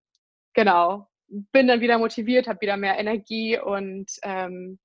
genau, 0.55 1.07
bin 1.29 1.69
dann 1.69 1.81
wieder 1.81 1.99
motiviert, 1.99 2.49
habe 2.49 2.61
wieder 2.61 2.77
mehr 2.77 2.99
Energie 2.99 3.59
und 3.59 4.11
ähm, 4.23 4.79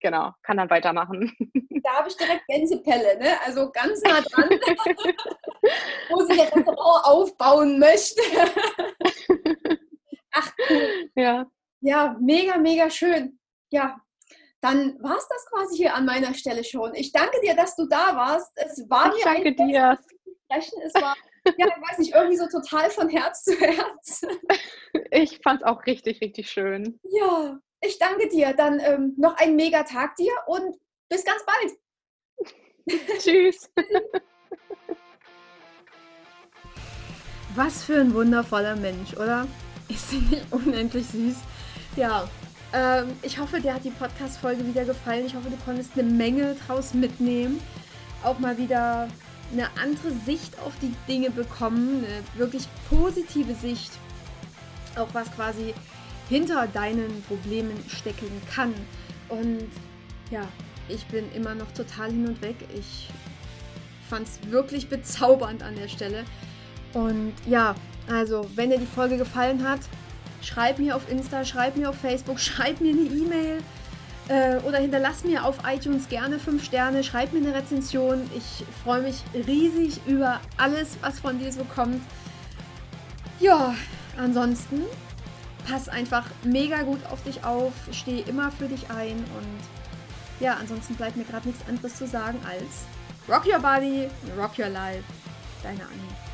genau, 0.00 0.32
kann 0.42 0.56
dann 0.56 0.70
weitermachen. 0.70 1.34
Da 1.80 1.94
habe 1.94 2.08
ich 2.08 2.16
direkt 2.16 2.44
Gänsepelle, 2.48 3.18
ne? 3.18 3.40
Also 3.46 3.70
ganz 3.70 4.02
nah 4.02 4.20
dran, 4.20 4.50
wo 6.10 6.24
sie 6.24 6.36
ihr 6.36 6.42
Restaurant 6.42 7.04
aufbauen 7.06 7.78
möchte. 7.78 8.20
Ach 10.32 10.52
cool. 10.68 11.10
Ja. 11.14 11.46
Ja, 11.80 12.16
mega, 12.20 12.58
mega 12.58 12.90
schön. 12.90 13.38
Ja, 13.70 13.96
dann 14.60 15.00
war 15.02 15.16
es 15.16 15.28
das 15.28 15.46
quasi 15.46 15.76
hier 15.76 15.94
an 15.94 16.04
meiner 16.04 16.34
Stelle 16.34 16.64
schon. 16.64 16.94
Ich 16.94 17.12
danke 17.12 17.40
dir, 17.40 17.54
dass 17.54 17.76
du 17.76 17.86
da 17.86 18.16
warst. 18.16 18.50
Es 18.56 18.84
war 18.90 19.14
ich 19.16 19.22
danke 19.22 19.54
dir. 19.54 19.98
Sprechen. 20.44 20.82
Es 20.82 20.94
war, 20.94 21.14
ja, 21.56 21.66
ich 21.66 21.90
weiß 21.90 21.98
nicht, 21.98 22.14
irgendwie 22.14 22.36
so 22.36 22.46
total 22.48 22.90
von 22.90 23.08
Herz 23.08 23.44
zu 23.44 23.58
Herz. 23.58 24.22
Ich 25.10 25.38
fand 25.42 25.60
es 25.60 25.66
auch 25.66 25.84
richtig, 25.84 26.22
richtig 26.22 26.50
schön. 26.50 26.98
Ja, 27.02 27.58
ich 27.82 27.98
danke 27.98 28.28
dir. 28.28 28.54
Dann 28.54 28.80
ähm, 28.80 29.14
noch 29.18 29.36
einen 29.36 29.54
mega 29.54 29.82
Tag 29.82 30.16
dir 30.16 30.32
und 30.46 30.76
bis 31.10 31.24
ganz 31.24 31.44
bald. 31.44 31.72
Tschüss. 33.18 33.70
Was 37.54 37.84
für 37.84 38.00
ein 38.00 38.14
wundervoller 38.14 38.76
Mensch, 38.76 39.14
oder? 39.14 39.46
Ist 39.88 40.10
sie 40.10 40.20
nicht 40.20 40.50
unendlich 40.50 41.06
süß? 41.06 41.36
Ja, 41.96 42.28
ähm, 42.72 43.16
ich 43.22 43.38
hoffe, 43.38 43.60
dir 43.60 43.74
hat 43.74 43.84
die 43.84 43.90
Podcast-Folge 43.90 44.66
wieder 44.66 44.84
gefallen. 44.84 45.26
Ich 45.26 45.34
hoffe, 45.34 45.50
du 45.50 45.56
konntest 45.64 45.92
eine 45.94 46.04
Menge 46.04 46.54
draus 46.66 46.94
mitnehmen. 46.94 47.60
Auch 48.22 48.38
mal 48.38 48.58
wieder 48.58 49.08
eine 49.52 49.68
andere 49.80 50.12
Sicht 50.26 50.58
auf 50.60 50.72
die 50.82 50.94
Dinge 51.08 51.30
bekommen, 51.30 52.04
eine 52.04 52.22
wirklich 52.38 52.68
positive 52.90 53.54
Sicht, 53.54 53.90
auch 54.96 55.08
was 55.12 55.30
quasi 55.34 55.74
hinter 56.28 56.66
deinen 56.66 57.22
Problemen 57.22 57.72
stecken 57.88 58.30
kann. 58.54 58.74
Und 59.28 59.68
ja, 60.30 60.42
ich 60.88 61.06
bin 61.06 61.30
immer 61.32 61.54
noch 61.54 61.70
total 61.72 62.10
hin 62.10 62.26
und 62.26 62.42
weg. 62.42 62.56
Ich 62.74 63.08
fand 64.08 64.26
es 64.26 64.38
wirklich 64.50 64.88
bezaubernd 64.88 65.62
an 65.62 65.76
der 65.76 65.88
Stelle. 65.88 66.24
Und 66.92 67.32
ja, 67.46 67.74
also 68.10 68.48
wenn 68.54 68.70
dir 68.70 68.78
die 68.78 68.86
Folge 68.86 69.16
gefallen 69.16 69.66
hat, 69.66 69.80
schreib 70.42 70.78
mir 70.78 70.96
auf 70.96 71.10
Insta, 71.10 71.44
schreib 71.44 71.76
mir 71.76 71.90
auf 71.90 71.96
Facebook, 71.96 72.40
schreib 72.40 72.80
mir 72.80 72.92
eine 72.92 73.02
E-Mail 73.02 73.62
äh, 74.28 74.58
oder 74.58 74.78
hinterlass 74.78 75.24
mir 75.24 75.44
auf 75.44 75.58
iTunes 75.66 76.08
gerne 76.08 76.38
5 76.38 76.62
Sterne, 76.64 77.02
schreib 77.02 77.32
mir 77.32 77.40
eine 77.40 77.54
Rezension. 77.54 78.30
Ich 78.36 78.64
freue 78.84 79.02
mich 79.02 79.22
riesig 79.34 80.00
über 80.06 80.40
alles, 80.56 80.98
was 81.00 81.20
von 81.20 81.38
dir 81.38 81.52
so 81.52 81.64
kommt. 81.64 82.02
Ja, 83.40 83.74
ansonsten 84.16 84.82
pass 85.68 85.88
einfach 85.88 86.24
mega 86.44 86.82
gut 86.82 87.00
auf 87.10 87.22
dich 87.24 87.44
auf, 87.44 87.72
stehe 87.92 88.22
immer 88.22 88.50
für 88.50 88.68
dich 88.68 88.90
ein 88.90 89.16
und 89.16 90.40
ja, 90.40 90.56
ansonsten 90.60 90.94
bleibt 90.94 91.16
mir 91.16 91.24
gerade 91.24 91.48
nichts 91.48 91.66
anderes 91.68 91.96
zu 91.96 92.06
sagen 92.06 92.38
als 92.48 92.86
Rock 93.28 93.46
Your 93.46 93.60
Body, 93.60 94.08
Rock 94.36 94.58
Your 94.58 94.68
Life. 94.68 95.04
Deine 95.62 95.82
Annie. 95.82 96.27